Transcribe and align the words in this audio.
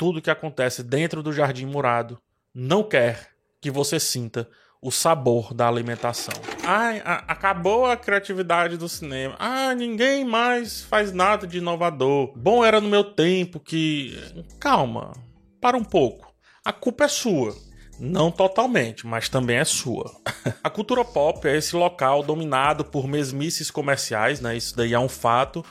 tudo 0.00 0.22
que 0.22 0.30
acontece 0.30 0.82
dentro 0.82 1.22
do 1.22 1.30
jardim 1.30 1.66
murado 1.66 2.18
não 2.54 2.82
quer 2.82 3.32
que 3.60 3.70
você 3.70 4.00
sinta 4.00 4.48
o 4.80 4.90
sabor 4.90 5.52
da 5.52 5.68
alimentação. 5.68 6.32
Ai, 6.64 7.02
a, 7.04 7.16
acabou 7.28 7.84
a 7.84 7.98
criatividade 7.98 8.78
do 8.78 8.88
cinema. 8.88 9.36
Ah, 9.38 9.74
ninguém 9.74 10.24
mais 10.24 10.80
faz 10.80 11.12
nada 11.12 11.46
de 11.46 11.58
inovador. 11.58 12.32
Bom 12.34 12.64
era 12.64 12.80
no 12.80 12.88
meu 12.88 13.04
tempo 13.04 13.60
que. 13.60 14.18
Calma, 14.58 15.12
para 15.60 15.76
um 15.76 15.84
pouco. 15.84 16.32
A 16.64 16.72
culpa 16.72 17.04
é 17.04 17.08
sua. 17.08 17.54
Não 17.98 18.30
totalmente, 18.30 19.06
mas 19.06 19.28
também 19.28 19.58
é 19.58 19.66
sua. 19.66 20.10
a 20.64 20.70
cultura 20.70 21.04
pop 21.04 21.46
é 21.46 21.58
esse 21.58 21.76
local 21.76 22.22
dominado 22.22 22.86
por 22.86 23.06
mesmices 23.06 23.70
comerciais, 23.70 24.40
né? 24.40 24.56
Isso 24.56 24.74
daí 24.74 24.94
é 24.94 24.98
um 24.98 25.10
fato. 25.10 25.62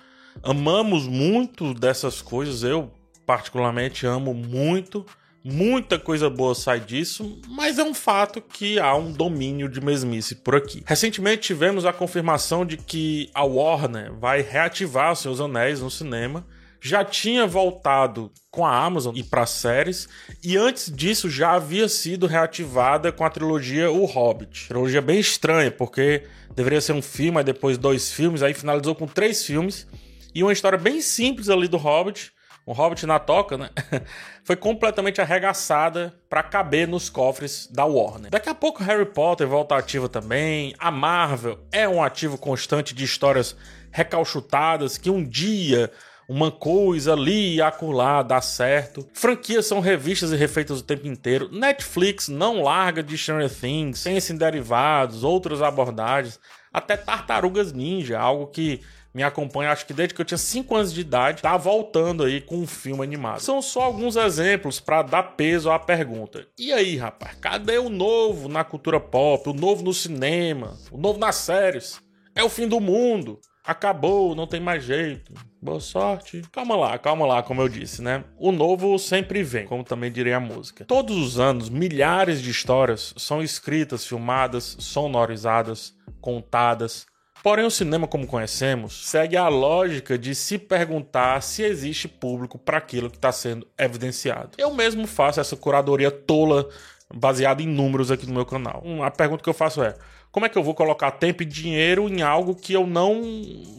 Amamos 0.43 1.07
muito 1.07 1.73
dessas 1.73 2.21
coisas, 2.21 2.61
eu 2.61 2.93
particularmente 3.29 4.07
amo 4.07 4.33
muito. 4.33 5.05
Muita 5.43 5.99
coisa 5.99 6.31
boa 6.31 6.55
sai 6.55 6.79
disso, 6.79 7.39
mas 7.47 7.77
é 7.77 7.83
um 7.83 7.93
fato 7.93 8.41
que 8.41 8.79
há 8.79 8.95
um 8.95 9.11
domínio 9.11 9.69
de 9.69 9.79
mesmice 9.79 10.33
por 10.33 10.55
aqui. 10.55 10.81
Recentemente 10.83 11.43
tivemos 11.43 11.85
a 11.85 11.93
confirmação 11.93 12.65
de 12.65 12.75
que 12.75 13.29
a 13.35 13.43
Warner 13.43 14.11
vai 14.13 14.41
reativar 14.41 15.15
Seus 15.15 15.39
Anéis 15.39 15.79
no 15.79 15.91
cinema. 15.91 16.43
Já 16.81 17.05
tinha 17.05 17.45
voltado 17.45 18.31
com 18.49 18.65
a 18.65 18.83
Amazon 18.83 19.15
e 19.15 19.23
para 19.23 19.45
séries, 19.45 20.09
e 20.43 20.57
antes 20.57 20.91
disso 20.91 21.29
já 21.29 21.51
havia 21.51 21.87
sido 21.87 22.25
reativada 22.25 23.11
com 23.11 23.23
a 23.23 23.29
trilogia 23.29 23.91
O 23.91 24.05
Hobbit. 24.05 24.69
Trilogia 24.69 25.03
bem 25.03 25.19
estranha, 25.19 25.69
porque 25.69 26.23
deveria 26.55 26.81
ser 26.81 26.93
um 26.93 27.01
filme, 27.01 27.37
aí 27.37 27.43
depois 27.43 27.77
dois 27.77 28.11
filmes, 28.11 28.41
aí 28.41 28.55
finalizou 28.55 28.95
com 28.95 29.05
três 29.05 29.45
filmes 29.45 29.85
e 30.33 30.41
uma 30.41 30.51
história 30.51 30.79
bem 30.79 30.99
simples 30.99 31.47
ali 31.47 31.67
do 31.67 31.77
Hobbit 31.77 32.31
o 32.69 32.73
Hobbit 32.73 33.07
na 33.07 33.17
toca, 33.17 33.57
né? 33.57 33.71
Foi 34.45 34.55
completamente 34.55 35.19
arregaçada 35.19 36.13
para 36.29 36.43
caber 36.43 36.87
nos 36.87 37.09
cofres 37.09 37.65
da 37.65 37.83
Warner. 37.83 38.29
Daqui 38.29 38.47
a 38.47 38.53
pouco 38.53 38.83
Harry 38.83 39.07
Potter 39.07 39.47
volta 39.47 39.75
ativa 39.75 40.07
também. 40.07 40.75
A 40.77 40.91
Marvel 40.91 41.57
é 41.71 41.89
um 41.89 42.03
ativo 42.03 42.37
constante 42.37 42.93
de 42.93 43.03
histórias 43.03 43.55
recalchutadas 43.89 44.99
que 44.99 45.09
um 45.09 45.23
dia 45.23 45.91
uma 46.27 46.51
coisa 46.51 47.13
ali 47.13 47.55
e 47.55 47.61
acolá 47.61 48.21
dá 48.21 48.39
certo. 48.39 49.03
Franquias 49.15 49.65
são 49.65 49.79
revistas 49.79 50.31
e 50.31 50.35
refeitas 50.35 50.79
o 50.79 50.83
tempo 50.83 51.07
inteiro. 51.07 51.49
Netflix 51.51 52.27
não 52.27 52.61
larga 52.61 53.01
de 53.01 53.17
Stranger 53.17 53.49
Things, 53.49 54.03
pensa 54.03 54.31
em 54.31 54.37
derivados, 54.37 55.23
outras 55.23 55.59
abordagens, 55.63 56.39
até 56.71 56.95
Tartarugas 56.95 57.73
Ninja, 57.73 58.19
algo 58.19 58.45
que 58.45 58.79
me 59.19 59.23
acompanha, 59.23 59.71
acho 59.71 59.85
que 59.85 59.93
desde 59.93 60.13
que 60.13 60.21
eu 60.21 60.25
tinha 60.25 60.37
5 60.37 60.73
anos 60.73 60.93
de 60.93 61.01
idade, 61.01 61.41
tá 61.41 61.57
voltando 61.57 62.23
aí 62.23 62.39
com 62.39 62.55
um 62.55 62.65
filme 62.65 63.03
animado. 63.03 63.41
São 63.41 63.61
só 63.61 63.81
alguns 63.81 64.15
exemplos 64.15 64.79
para 64.79 65.01
dar 65.01 65.23
peso 65.35 65.69
à 65.69 65.77
pergunta. 65.77 66.47
E 66.57 66.71
aí, 66.71 66.95
rapaz, 66.95 67.35
cadê 67.35 67.77
o 67.77 67.89
novo 67.89 68.47
na 68.47 68.63
cultura 68.63 68.97
pop, 68.97 69.49
o 69.49 69.53
novo 69.53 69.83
no 69.83 69.93
cinema, 69.93 70.77
o 70.89 70.97
novo 70.97 71.19
nas 71.19 71.35
séries? 71.35 72.01
É 72.33 72.41
o 72.41 72.47
fim 72.47 72.65
do 72.65 72.79
mundo. 72.79 73.41
Acabou, 73.61 74.33
não 74.33 74.47
tem 74.47 74.61
mais 74.61 74.85
jeito. 74.85 75.33
Boa 75.61 75.81
sorte. 75.81 76.41
Calma 76.49 76.77
lá, 76.77 76.97
calma 76.97 77.25
lá, 77.25 77.43
como 77.43 77.61
eu 77.61 77.67
disse, 77.67 78.01
né? 78.01 78.23
O 78.37 78.53
novo 78.53 78.97
sempre 78.97 79.43
vem, 79.43 79.67
como 79.67 79.83
também 79.83 80.09
diria 80.09 80.37
a 80.37 80.39
música. 80.39 80.85
Todos 80.85 81.17
os 81.17 81.37
anos, 81.37 81.69
milhares 81.69 82.41
de 82.41 82.49
histórias 82.49 83.13
são 83.17 83.43
escritas, 83.43 84.05
filmadas, 84.05 84.77
sonorizadas, 84.79 85.93
contadas, 86.21 87.05
Porém, 87.41 87.65
o 87.65 87.71
cinema, 87.71 88.05
como 88.05 88.27
conhecemos, 88.27 89.07
segue 89.07 89.37
a 89.37 89.47
lógica 89.47 90.17
de 90.17 90.35
se 90.35 90.57
perguntar 90.57 91.41
se 91.41 91.63
existe 91.63 92.07
público 92.07 92.57
para 92.57 92.77
aquilo 92.77 93.09
que 93.09 93.15
está 93.15 93.31
sendo 93.31 93.65
evidenciado. 93.77 94.51
Eu 94.57 94.73
mesmo 94.73 95.07
faço 95.07 95.39
essa 95.39 95.55
curadoria 95.55 96.11
tola 96.11 96.67
baseada 97.13 97.61
em 97.61 97.67
números 97.67 98.11
aqui 98.11 98.27
no 98.27 98.33
meu 98.33 98.45
canal. 98.45 98.83
A 99.03 99.09
pergunta 99.09 99.41
que 99.41 99.49
eu 99.49 99.53
faço 99.53 99.81
é: 99.81 99.95
como 100.31 100.45
é 100.45 100.49
que 100.49 100.57
eu 100.57 100.63
vou 100.63 100.75
colocar 100.75 101.11
tempo 101.11 101.41
e 101.41 101.45
dinheiro 101.45 102.09
em 102.09 102.21
algo 102.21 102.53
que 102.53 102.73
eu 102.73 102.85
não 102.85 103.21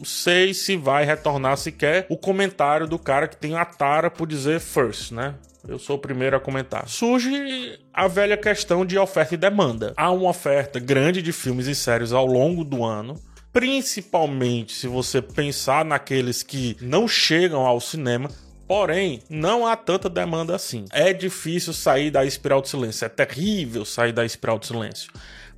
sei 0.03 0.55
se 0.55 0.75
vai 0.75 1.05
retornar 1.05 1.55
sequer 1.55 2.07
o 2.09 2.17
comentário 2.17 2.87
do 2.87 2.97
cara 2.97 3.27
que 3.27 3.37
tem 3.37 3.55
a 3.55 3.63
tara 3.63 4.09
por 4.09 4.27
dizer 4.27 4.59
first, 4.59 5.11
né? 5.11 5.35
Eu 5.67 5.77
sou 5.77 5.95
o 5.97 5.99
primeiro 5.99 6.35
a 6.35 6.39
comentar. 6.39 6.89
Surge 6.89 7.79
a 7.93 8.07
velha 8.07 8.35
questão 8.35 8.83
de 8.83 8.97
oferta 8.97 9.35
e 9.35 9.37
demanda. 9.37 9.93
Há 9.95 10.09
uma 10.09 10.29
oferta 10.29 10.79
grande 10.79 11.21
de 11.21 11.31
filmes 11.31 11.67
e 11.67 11.75
séries 11.75 12.11
ao 12.11 12.25
longo 12.25 12.63
do 12.63 12.83
ano 12.83 13.15
principalmente 13.53 14.73
se 14.73 14.87
você 14.87 15.21
pensar 15.21 15.83
naqueles 15.83 16.43
que 16.43 16.77
não 16.81 17.07
chegam 17.07 17.65
ao 17.65 17.79
cinema. 17.79 18.29
Porém, 18.67 19.21
não 19.29 19.67
há 19.67 19.75
tanta 19.75 20.09
demanda 20.09 20.55
assim. 20.55 20.85
É 20.93 21.11
difícil 21.11 21.73
sair 21.73 22.09
da 22.09 22.23
espiral 22.23 22.61
de 22.61 22.69
silêncio. 22.69 23.03
É 23.03 23.09
terrível 23.09 23.83
sair 23.83 24.13
da 24.13 24.25
espiral 24.25 24.57
de 24.57 24.67
silêncio. 24.67 25.11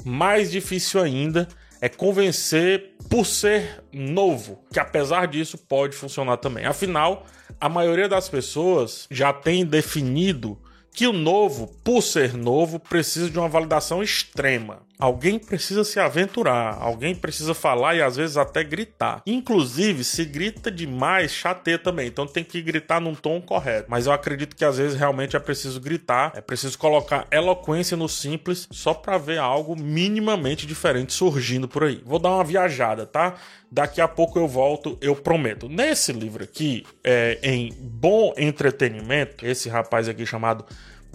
Mais 0.04 0.50
difícil 0.50 1.00
ainda 1.00 1.48
é 1.80 1.88
convencer 1.88 2.96
por 3.10 3.26
ser 3.26 3.84
novo, 3.92 4.64
que 4.72 4.80
apesar 4.80 5.28
disso 5.28 5.58
pode 5.58 5.96
funcionar 5.96 6.38
também. 6.38 6.66
Afinal, 6.66 7.28
a 7.60 7.70
maioria 7.70 8.10
das 8.10 8.28
pessoas 8.28 9.06
já 9.12 9.32
tem 9.32 9.64
definido 9.64 10.58
que 10.94 11.06
o 11.08 11.14
novo, 11.14 11.68
por 11.84 12.02
ser 12.02 12.34
novo, 12.34 12.80
precisa 12.80 13.30
de 13.30 13.38
uma 13.38 13.50
validação 13.50 14.02
extrema. 14.02 14.82
Alguém 15.00 15.40
precisa 15.40 15.84
se 15.84 16.00
aventurar, 16.00 16.78
alguém 16.80 17.16
precisa 17.16 17.54
falar 17.54 17.96
e 17.96 18.02
às 18.02 18.16
vezes 18.16 18.38
até 18.38 18.64
gritar. 18.64 19.22
Inclusive, 19.26 20.04
se 20.04 20.24
grita 20.24 20.72
demais, 20.72 21.32
chateia 21.32 21.80
também. 21.80 22.08
Então 22.08 22.28
tem 22.28 22.44
que 22.44 22.62
gritar 22.62 23.02
num 23.02 23.16
tom 23.16 23.42
correto. 23.42 23.88
Mas 23.90 24.06
eu 24.06 24.14
acredito 24.14 24.56
que 24.56 24.64
às 24.64 24.78
vezes 24.78 24.98
realmente 24.98 25.36
é 25.36 25.40
preciso 25.40 25.82
gritar, 25.82 26.32
é 26.36 26.42
preciso 26.42 26.78
colocar 26.78 27.28
eloquência 27.32 27.98
no 27.98 28.08
simples 28.08 28.68
só 28.72 28.94
para 28.94 29.18
ver 29.18 29.40
algo 29.40 29.76
minimamente 29.76 30.68
diferente 30.68 31.12
surgindo 31.12 31.68
por 31.68 31.84
aí. 31.84 32.02
Vou 32.06 32.20
dar 32.20 32.30
uma 32.30 32.44
viajada, 32.44 33.06
tá? 33.06 33.36
Daqui 33.72 34.00
a 34.00 34.08
pouco 34.08 34.38
eu 34.38 34.48
volto, 34.48 34.98
eu 35.02 35.16
prometo. 35.16 35.68
Nesse 35.68 36.14
livro 36.14 36.44
aqui, 36.44 36.86
é, 37.04 37.40
em 37.42 37.74
Bom 37.80 38.32
Entretenimento, 38.38 39.46
esse 39.46 39.68
rapaz 39.68 40.08
aqui 40.08 40.26
chamado 40.26 40.64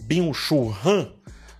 Bin 0.02 0.32
Shu 0.32 0.74
Han 0.84 1.12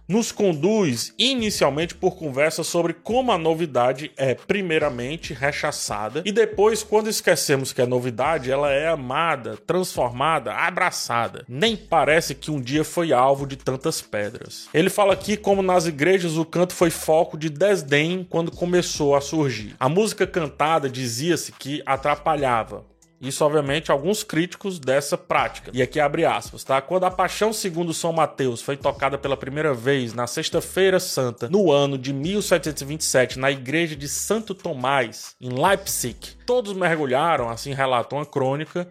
nos 0.08 0.32
conduz 0.32 1.12
inicialmente 1.18 1.94
por 1.94 2.16
conversas 2.16 2.66
sobre 2.66 2.94
como 2.94 3.30
a 3.30 3.38
novidade 3.38 4.10
é 4.16 4.34
primeiramente 4.34 5.34
rechaçada 5.34 6.22
e 6.24 6.32
depois, 6.32 6.82
quando 6.82 7.10
esquecemos 7.10 7.72
que 7.72 7.82
a 7.82 7.86
novidade, 7.86 8.50
ela 8.50 8.70
é 8.70 8.88
amada, 8.88 9.56
transformada, 9.66 10.52
abraçada. 10.54 11.44
Nem 11.48 11.76
parece 11.76 12.34
que 12.34 12.50
um 12.50 12.60
dia 12.60 12.84
foi 12.84 13.12
alvo 13.12 13.46
de 13.46 13.56
tantas 13.56 14.00
pedras. 14.00 14.68
Ele 14.72 14.88
fala 14.88 15.12
aqui 15.12 15.36
como 15.36 15.62
nas 15.62 15.86
igrejas 15.86 16.36
o 16.36 16.44
canto 16.44 16.72
foi 16.72 16.90
foco 16.90 17.36
de 17.36 17.50
desdém 17.50 18.26
quando 18.28 18.50
começou 18.50 19.14
a 19.14 19.20
surgir. 19.20 19.74
A 19.78 19.88
música 19.88 20.26
cantada 20.26 20.88
dizia-se 20.88 21.52
que 21.52 21.82
atrapalhava, 21.84 22.84
isso, 23.20 23.44
obviamente, 23.44 23.90
alguns 23.90 24.22
críticos 24.22 24.78
dessa 24.78 25.18
prática. 25.18 25.72
E 25.74 25.82
aqui 25.82 25.98
abre 25.98 26.24
aspas, 26.24 26.62
tá? 26.62 26.80
Quando 26.80 27.04
a 27.04 27.10
Paixão 27.10 27.52
segundo 27.52 27.92
São 27.92 28.12
Mateus 28.12 28.62
foi 28.62 28.76
tocada 28.76 29.18
pela 29.18 29.36
primeira 29.36 29.74
vez 29.74 30.14
na 30.14 30.26
Sexta-feira 30.26 31.00
Santa, 31.00 31.48
no 31.48 31.72
ano 31.72 31.98
de 31.98 32.12
1727, 32.12 33.38
na 33.38 33.50
igreja 33.50 33.96
de 33.96 34.08
Santo 34.08 34.54
Tomás, 34.54 35.34
em 35.40 35.50
Leipzig, 35.50 36.36
todos 36.46 36.72
mergulharam, 36.72 37.48
assim 37.48 37.74
relatou 37.74 38.20
a 38.20 38.26
crônica, 38.26 38.88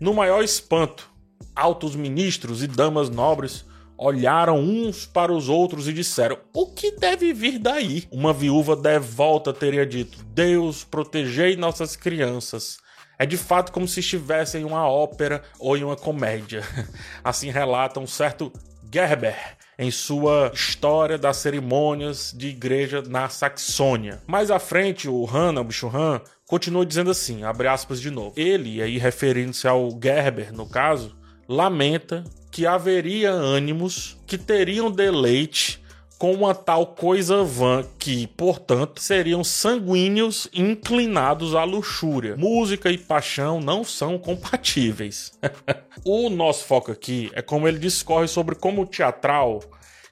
no 0.00 0.12
maior 0.12 0.42
espanto. 0.42 1.08
Altos 1.54 1.94
ministros 1.94 2.62
e 2.62 2.66
damas 2.66 3.08
nobres 3.08 3.64
olharam 3.96 4.58
uns 4.58 5.06
para 5.06 5.32
os 5.32 5.48
outros 5.48 5.88
e 5.88 5.92
disseram: 5.92 6.38
O 6.52 6.66
que 6.66 6.92
deve 6.92 7.32
vir 7.32 7.58
daí? 7.58 8.04
Uma 8.10 8.32
viúva 8.32 8.74
devolta 8.74 9.52
teria 9.52 9.86
dito: 9.86 10.18
Deus, 10.24 10.84
protegei 10.84 11.56
nossas 11.56 11.96
crianças. 11.96 12.78
É 13.18 13.26
de 13.26 13.36
fato 13.36 13.72
como 13.72 13.88
se 13.88 14.00
estivesse 14.00 14.58
em 14.58 14.64
uma 14.64 14.88
ópera 14.88 15.42
ou 15.58 15.76
em 15.76 15.82
uma 15.82 15.96
comédia. 15.96 16.62
Assim 17.24 17.50
relata 17.50 17.98
um 17.98 18.06
certo 18.06 18.52
Gerber 18.92 19.36
em 19.78 19.90
sua 19.90 20.50
História 20.52 21.18
das 21.18 21.36
Cerimônias 21.36 22.34
de 22.36 22.48
Igreja 22.48 23.02
na 23.02 23.28
Saxônia. 23.28 24.20
Mais 24.26 24.50
à 24.50 24.58
frente, 24.58 25.08
o 25.08 25.24
Hannah, 25.24 25.60
o 25.60 25.64
bicho 25.64 25.88
Han, 25.88 26.20
continua 26.46 26.84
dizendo 26.84 27.10
assim, 27.10 27.44
abre 27.44 27.68
aspas 27.68 28.00
de 28.00 28.10
novo. 28.10 28.32
Ele, 28.36 28.82
aí 28.82 28.98
referindo-se 28.98 29.68
ao 29.68 29.90
Gerber, 29.90 30.52
no 30.52 30.68
caso, 30.68 31.16
lamenta 31.48 32.24
que 32.50 32.66
haveria 32.66 33.30
ânimos 33.30 34.16
que 34.26 34.36
teriam 34.36 34.90
deleite 34.90 35.80
com 36.18 36.32
uma 36.32 36.52
tal 36.54 36.84
coisa 36.84 37.44
vã 37.44 37.84
que, 37.96 38.26
portanto, 38.26 39.00
seriam 39.00 39.44
sanguíneos 39.44 40.48
inclinados 40.52 41.54
à 41.54 41.62
luxúria. 41.62 42.36
Música 42.36 42.90
e 42.90 42.98
paixão 42.98 43.60
não 43.60 43.84
são 43.84 44.18
compatíveis. 44.18 45.32
o 46.04 46.28
nosso 46.28 46.64
foco 46.64 46.90
aqui 46.90 47.30
é 47.34 47.40
como 47.40 47.68
ele 47.68 47.78
discorre 47.78 48.26
sobre 48.26 48.56
como 48.56 48.82
o 48.82 48.86
teatral 48.86 49.60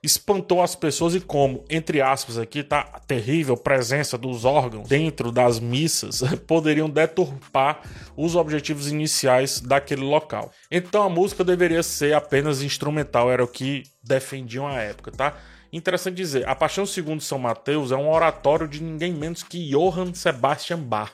espantou 0.03 0.63
as 0.63 0.77
pessoas 0.77 1.17
e 1.17 1.21
como, 1.21 1.65
entre 1.69 2.01
aspas 2.01 2.39
aqui, 2.39 2.63
tá 2.63 2.89
a 2.93 3.01
terrível 3.01 3.57
presença 3.57 4.17
dos 4.17 4.45
órgãos 4.45 4.89
dentro 4.89 5.33
das 5.33 5.59
missas 5.59 6.23
poderiam 6.47 6.89
deturpar 6.89 7.81
os 8.17 8.37
objetivos 8.37 8.89
iniciais 8.89 9.61
daquele 9.61 10.03
local. 10.03 10.53
Então 10.71 11.03
a 11.03 11.09
música 11.09 11.43
deveria 11.43 11.83
ser 11.83 12.15
apenas 12.15 12.63
instrumental, 12.63 13.31
era 13.31 13.43
o 13.43 13.49
que 13.49 13.83
defendiam 14.03 14.69
à 14.69 14.81
época, 14.81 15.11
tá? 15.11 15.37
Interessante 15.77 16.17
dizer, 16.17 16.49
a 16.49 16.55
Paixão 16.55 16.87
segundo 16.87 17.21
São 17.21 17.39
Mateus 17.39 17.93
é 17.93 17.97
um 17.97 18.09
oratório 18.09 18.67
de 18.67 18.83
ninguém 18.83 19.13
menos 19.13 19.43
que 19.43 19.69
Johann 19.69 20.15
Sebastian 20.15 20.79
Bach. 20.79 21.13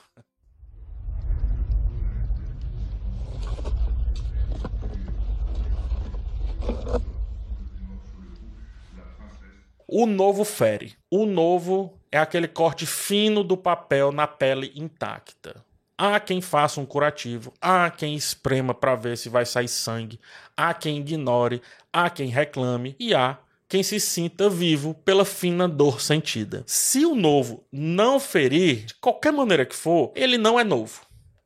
O 9.85 10.05
novo 10.05 10.45
fere. 10.45 10.95
O 11.11 11.25
novo 11.25 11.99
é 12.09 12.17
aquele 12.17 12.47
corte 12.47 12.85
fino 12.85 13.43
do 13.43 13.57
papel 13.57 14.13
na 14.13 14.27
pele 14.27 14.71
intacta. 14.77 15.61
Há 15.97 16.21
quem 16.21 16.39
faça 16.39 16.79
um 16.79 16.85
curativo, 16.85 17.51
há 17.59 17.91
quem 17.91 18.15
esprema 18.15 18.73
para 18.73 18.95
ver 18.95 19.17
se 19.17 19.27
vai 19.27 19.45
sair 19.45 19.67
sangue, 19.67 20.21
há 20.55 20.73
quem 20.73 20.99
ignore, 20.99 21.61
há 21.91 22.09
quem 22.09 22.29
reclame 22.29 22.95
e 22.97 23.13
há 23.13 23.37
quem 23.67 23.83
se 23.83 23.99
sinta 23.99 24.49
vivo 24.49 24.93
pela 24.93 25.25
fina 25.25 25.67
dor 25.67 26.01
sentida. 26.01 26.63
Se 26.65 27.05
o 27.05 27.15
novo 27.15 27.65
não 27.71 28.19
ferir, 28.19 28.85
de 28.85 28.93
qualquer 28.95 29.33
maneira 29.33 29.65
que 29.65 29.75
for, 29.75 30.11
ele 30.15 30.37
não 30.37 30.59
é 30.59 30.63
novo. 30.63 31.01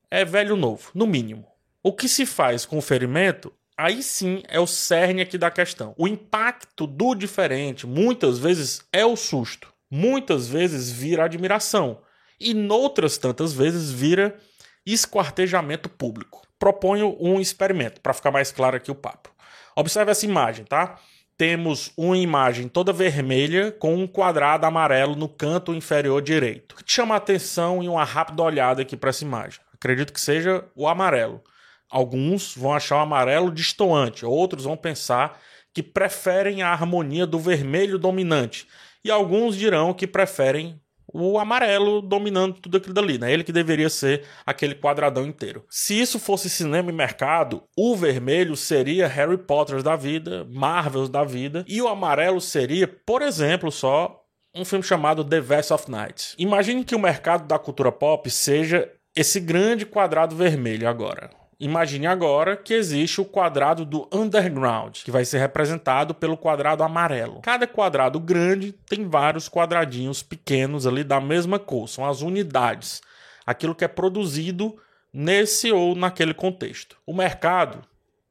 É 0.09 0.23
velho 0.23 0.55
novo, 0.55 0.91
no 0.93 1.05
mínimo. 1.05 1.45
O 1.83 1.93
que 1.93 2.07
se 2.09 2.25
faz 2.25 2.65
com 2.65 2.77
o 2.77 2.81
ferimento 2.81 3.53
aí 3.77 4.01
sim 4.01 4.41
é 4.47 4.59
o 4.59 4.67
cerne 4.67 5.21
aqui 5.21 5.37
da 5.37 5.51
questão. 5.51 5.93
O 5.97 6.07
impacto 6.07 6.87
do 6.87 7.13
diferente 7.13 7.85
muitas 7.85 8.39
vezes 8.39 8.81
é 8.91 9.05
o 9.05 9.15
susto, 9.15 9.71
muitas 9.89 10.47
vezes 10.47 10.89
vira 10.89 11.25
admiração 11.25 12.01
e 12.39 12.53
noutras 12.53 13.17
tantas 13.17 13.53
vezes 13.53 13.91
vira 13.91 14.37
esquartejamento 14.85 15.89
público. 15.89 16.47
Proponho 16.57 17.15
um 17.19 17.39
experimento 17.39 18.01
para 18.01 18.13
ficar 18.13 18.31
mais 18.31 18.51
claro 18.51 18.77
aqui 18.77 18.89
o 18.89 18.95
papo. 18.95 19.29
Observe 19.75 20.11
essa 20.11 20.25
imagem, 20.25 20.65
tá? 20.65 20.99
Temos 21.37 21.91
uma 21.95 22.17
imagem 22.17 22.67
toda 22.67 22.91
vermelha 22.91 23.71
com 23.71 23.95
um 23.95 24.07
quadrado 24.07 24.65
amarelo 24.65 25.15
no 25.15 25.29
canto 25.29 25.71
inferior 25.71 26.19
direito. 26.19 26.73
O 26.73 26.75
que 26.77 26.83
te 26.83 26.93
chama 26.93 27.13
a 27.13 27.19
atenção 27.19 27.83
e 27.83 27.87
uma 27.87 28.03
rápida 28.03 28.41
olhada 28.41 28.81
aqui 28.81 28.97
para 28.97 29.11
essa 29.11 29.23
imagem? 29.23 29.59
Acredito 29.71 30.11
que 30.11 30.19
seja 30.19 30.65
o 30.75 30.87
amarelo. 30.87 31.43
Alguns 31.91 32.55
vão 32.55 32.73
achar 32.73 32.97
o 32.97 33.01
amarelo 33.01 33.51
destoante, 33.51 34.25
outros 34.25 34.63
vão 34.63 34.75
pensar 34.75 35.39
que 35.71 35.83
preferem 35.83 36.63
a 36.63 36.71
harmonia 36.71 37.27
do 37.27 37.37
vermelho 37.37 37.99
dominante, 37.99 38.67
e 39.05 39.11
alguns 39.11 39.55
dirão 39.55 39.93
que 39.93 40.07
preferem 40.07 40.81
o 41.13 41.39
amarelo 41.39 42.01
dominando 42.01 42.55
tudo 42.55 42.77
aquilo 42.77 42.93
dali, 42.93 43.17
né? 43.17 43.31
Ele 43.31 43.43
que 43.43 43.51
deveria 43.51 43.89
ser 43.89 44.23
aquele 44.45 44.75
quadradão 44.75 45.25
inteiro. 45.25 45.65
Se 45.69 45.99
isso 45.99 46.19
fosse 46.19 46.49
cinema 46.49 46.91
e 46.91 46.93
mercado, 46.93 47.63
o 47.77 47.95
vermelho 47.95 48.55
seria 48.55 49.07
Harry 49.07 49.37
Potter 49.37 49.81
da 49.81 49.95
vida, 49.95 50.45
Marvels 50.49 51.09
da 51.09 51.23
vida, 51.23 51.63
e 51.67 51.81
o 51.81 51.87
amarelo 51.87 52.41
seria, 52.41 52.87
por 52.87 53.21
exemplo, 53.21 53.71
só 53.71 54.23
um 54.55 54.65
filme 54.65 54.83
chamado 54.83 55.23
The 55.23 55.39
Vest 55.39 55.71
of 55.71 55.89
Night. 55.89 56.33
Imagine 56.37 56.83
que 56.83 56.95
o 56.95 56.99
mercado 56.99 57.47
da 57.47 57.59
cultura 57.59 57.91
pop 57.91 58.29
seja 58.29 58.91
esse 59.15 59.39
grande 59.39 59.85
quadrado 59.85 60.35
vermelho 60.35 60.87
agora. 60.87 61.29
Imagine 61.59 62.05
agora 62.05 62.55
que 62.55 62.73
existe 62.73 63.19
o 63.19 63.25
quadrado 63.25 63.83
do 63.83 64.07
underground, 64.13 64.97
que 65.03 65.09
vai 65.09 65.25
ser 65.25 65.39
representado 65.39 66.13
pelo 66.13 66.37
quadrado 66.37 66.83
amarelo. 66.83 67.41
Cada 67.41 67.65
quadrado 67.65 68.19
grande 68.19 68.71
tem 68.71 69.09
vários 69.09 69.49
quadradinhos 69.49 70.21
pequenos 70.21 70.85
ali 70.85 71.03
da 71.03 71.19
mesma 71.19 71.57
cor, 71.57 71.89
são 71.89 72.05
as 72.05 72.21
unidades, 72.21 73.01
aquilo 73.43 73.73
que 73.73 73.83
é 73.83 73.87
produzido 73.87 74.77
nesse 75.11 75.71
ou 75.71 75.95
naquele 75.95 76.33
contexto. 76.33 76.95
O 77.07 77.13
mercado 77.13 77.83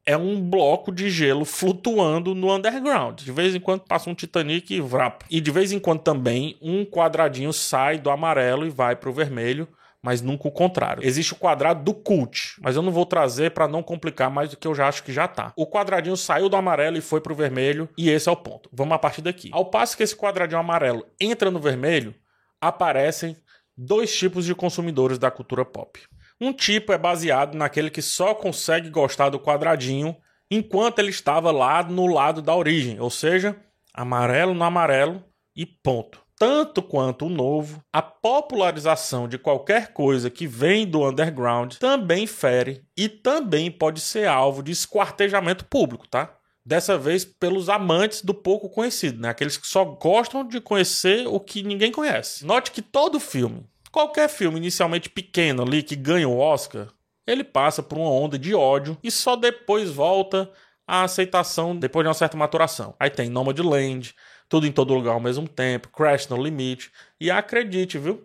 é 0.04 0.16
um 0.16 0.40
bloco 0.40 0.92
de 0.92 1.10
gelo 1.10 1.44
flutuando 1.44 2.32
no 2.32 2.54
underground. 2.54 3.22
De 3.22 3.32
vez 3.32 3.56
em 3.56 3.60
quando 3.60 3.80
passa 3.80 4.08
um 4.08 4.14
Titanic 4.14 4.72
e 4.72 4.80
vrap. 4.80 5.24
E 5.28 5.40
de 5.40 5.50
vez 5.50 5.72
em 5.72 5.80
quando 5.80 6.02
também 6.02 6.56
um 6.62 6.84
quadradinho 6.84 7.52
sai 7.52 7.98
do 7.98 8.08
amarelo 8.08 8.64
e 8.64 8.70
vai 8.70 8.94
para 8.94 9.10
o 9.10 9.12
vermelho 9.12 9.66
mas 10.02 10.22
nunca 10.22 10.48
o 10.48 10.52
contrário. 10.52 11.04
Existe 11.04 11.32
o 11.32 11.36
quadrado 11.36 11.82
do 11.82 11.94
cult, 11.94 12.56
mas 12.60 12.76
eu 12.76 12.82
não 12.82 12.92
vou 12.92 13.04
trazer 13.04 13.50
para 13.50 13.68
não 13.68 13.82
complicar 13.82 14.30
mais 14.30 14.50
do 14.50 14.56
que 14.56 14.66
eu 14.66 14.74
já 14.74 14.88
acho 14.88 15.02
que 15.02 15.12
já 15.12 15.26
tá. 15.26 15.52
O 15.56 15.66
quadradinho 15.66 16.16
saiu 16.16 16.48
do 16.48 16.56
amarelo 16.56 16.96
e 16.96 17.00
foi 17.00 17.20
pro 17.20 17.34
vermelho, 17.34 17.88
e 17.96 18.10
esse 18.10 18.28
é 18.28 18.32
o 18.32 18.36
ponto. 18.36 18.68
Vamos 18.72 18.94
a 18.94 18.98
partir 18.98 19.22
daqui. 19.22 19.50
Ao 19.52 19.64
passo 19.64 19.96
que 19.96 20.02
esse 20.02 20.16
quadradinho 20.16 20.60
amarelo 20.60 21.06
entra 21.20 21.50
no 21.50 21.58
vermelho, 21.58 22.14
aparecem 22.60 23.36
dois 23.76 24.16
tipos 24.16 24.44
de 24.44 24.54
consumidores 24.54 25.18
da 25.18 25.30
cultura 25.30 25.64
pop. 25.64 26.00
Um 26.40 26.52
tipo 26.52 26.92
é 26.92 26.98
baseado 26.98 27.54
naquele 27.54 27.90
que 27.90 28.02
só 28.02 28.34
consegue 28.34 28.90
gostar 28.90 29.30
do 29.30 29.40
quadradinho 29.40 30.16
enquanto 30.50 30.98
ele 30.98 31.10
estava 31.10 31.50
lá 31.50 31.82
no 31.82 32.06
lado 32.06 32.40
da 32.42 32.54
origem, 32.54 33.00
ou 33.00 33.10
seja, 33.10 33.56
amarelo 33.92 34.54
no 34.54 34.62
amarelo 34.62 35.24
e 35.54 35.64
ponto 35.64 36.25
tanto 36.38 36.82
quanto 36.82 37.26
o 37.26 37.30
novo, 37.30 37.82
a 37.92 38.02
popularização 38.02 39.26
de 39.26 39.38
qualquer 39.38 39.92
coisa 39.92 40.30
que 40.30 40.46
vem 40.46 40.86
do 40.86 41.08
underground 41.08 41.74
também 41.74 42.26
fere 42.26 42.84
e 42.96 43.08
também 43.08 43.70
pode 43.70 44.00
ser 44.00 44.28
alvo 44.28 44.62
de 44.62 44.72
esquartejamento 44.72 45.64
público, 45.64 46.06
tá? 46.06 46.36
Dessa 46.64 46.98
vez 46.98 47.24
pelos 47.24 47.68
amantes 47.68 48.22
do 48.22 48.34
pouco 48.34 48.68
conhecido, 48.68 49.20
né? 49.20 49.30
Aqueles 49.30 49.56
que 49.56 49.66
só 49.66 49.84
gostam 49.84 50.46
de 50.46 50.60
conhecer 50.60 51.26
o 51.26 51.40
que 51.40 51.62
ninguém 51.62 51.92
conhece. 51.92 52.44
Note 52.44 52.70
que 52.70 52.82
todo 52.82 53.20
filme, 53.20 53.64
qualquer 53.90 54.28
filme 54.28 54.58
inicialmente 54.58 55.08
pequeno 55.08 55.62
ali 55.62 55.82
que 55.82 55.96
ganha 55.96 56.28
o 56.28 56.38
Oscar, 56.38 56.88
ele 57.26 57.42
passa 57.42 57.82
por 57.82 57.98
uma 57.98 58.10
onda 58.10 58.38
de 58.38 58.54
ódio 58.54 58.98
e 59.02 59.10
só 59.10 59.36
depois 59.36 59.90
volta 59.90 60.50
à 60.86 61.02
aceitação 61.02 61.74
depois 61.74 62.04
de 62.04 62.08
uma 62.08 62.14
certa 62.14 62.36
maturação. 62.36 62.94
Aí 63.00 63.10
tem 63.10 63.28
Nomadland, 63.28 64.14
tudo 64.48 64.66
em 64.66 64.72
todo 64.72 64.94
lugar 64.94 65.12
ao 65.12 65.20
mesmo 65.20 65.48
tempo, 65.48 65.88
Crash 65.88 66.28
no 66.28 66.42
limite. 66.42 66.90
E 67.20 67.30
acredite, 67.30 67.98
viu? 67.98 68.24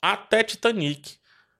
Até 0.00 0.42
Titanic, 0.42 1.16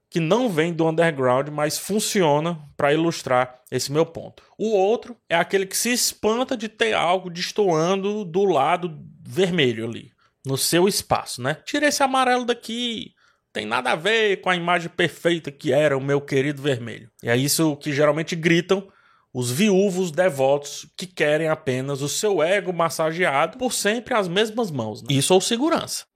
que 0.09 0.19
não 0.19 0.49
vem 0.49 0.73
do 0.73 0.87
underground, 0.87 1.49
mas 1.49 1.77
funciona 1.77 2.59
para 2.75 2.93
ilustrar 2.93 3.59
esse 3.71 3.91
meu 3.91 4.05
ponto. 4.05 4.41
O 4.57 4.71
outro 4.71 5.15
é 5.29 5.35
aquele 5.35 5.65
que 5.65 5.77
se 5.77 5.91
espanta 5.91 6.57
de 6.57 6.67
ter 6.67 6.93
algo 6.93 7.29
destoando 7.29 8.25
do 8.25 8.45
lado 8.45 8.97
vermelho 9.21 9.85
ali, 9.85 10.11
no 10.45 10.57
seu 10.57 10.87
espaço, 10.87 11.41
né? 11.41 11.55
Tira 11.65 11.87
esse 11.87 12.01
amarelo 12.01 12.45
daqui, 12.45 13.13
tem 13.51 13.65
nada 13.65 13.91
a 13.91 13.95
ver 13.95 14.41
com 14.41 14.49
a 14.49 14.55
imagem 14.55 14.89
perfeita 14.89 15.51
que 15.51 15.71
era 15.73 15.97
o 15.97 16.01
meu 16.01 16.21
querido 16.21 16.61
vermelho. 16.61 17.11
E 17.21 17.29
é 17.29 17.35
isso 17.35 17.75
que 17.77 17.91
geralmente 17.91 18.35
gritam 18.35 18.87
os 19.33 19.51
viúvos 19.51 20.11
devotos 20.11 20.87
que 20.97 21.05
querem 21.05 21.47
apenas 21.47 22.01
o 22.01 22.09
seu 22.09 22.41
ego 22.41 22.73
massageado 22.73 23.57
por 23.57 23.73
sempre 23.73 24.13
as 24.13 24.27
mesmas 24.27 24.71
mãos. 24.71 25.01
Né? 25.01 25.09
Isso 25.11 25.33
ou 25.33 25.41
segurança. 25.41 26.08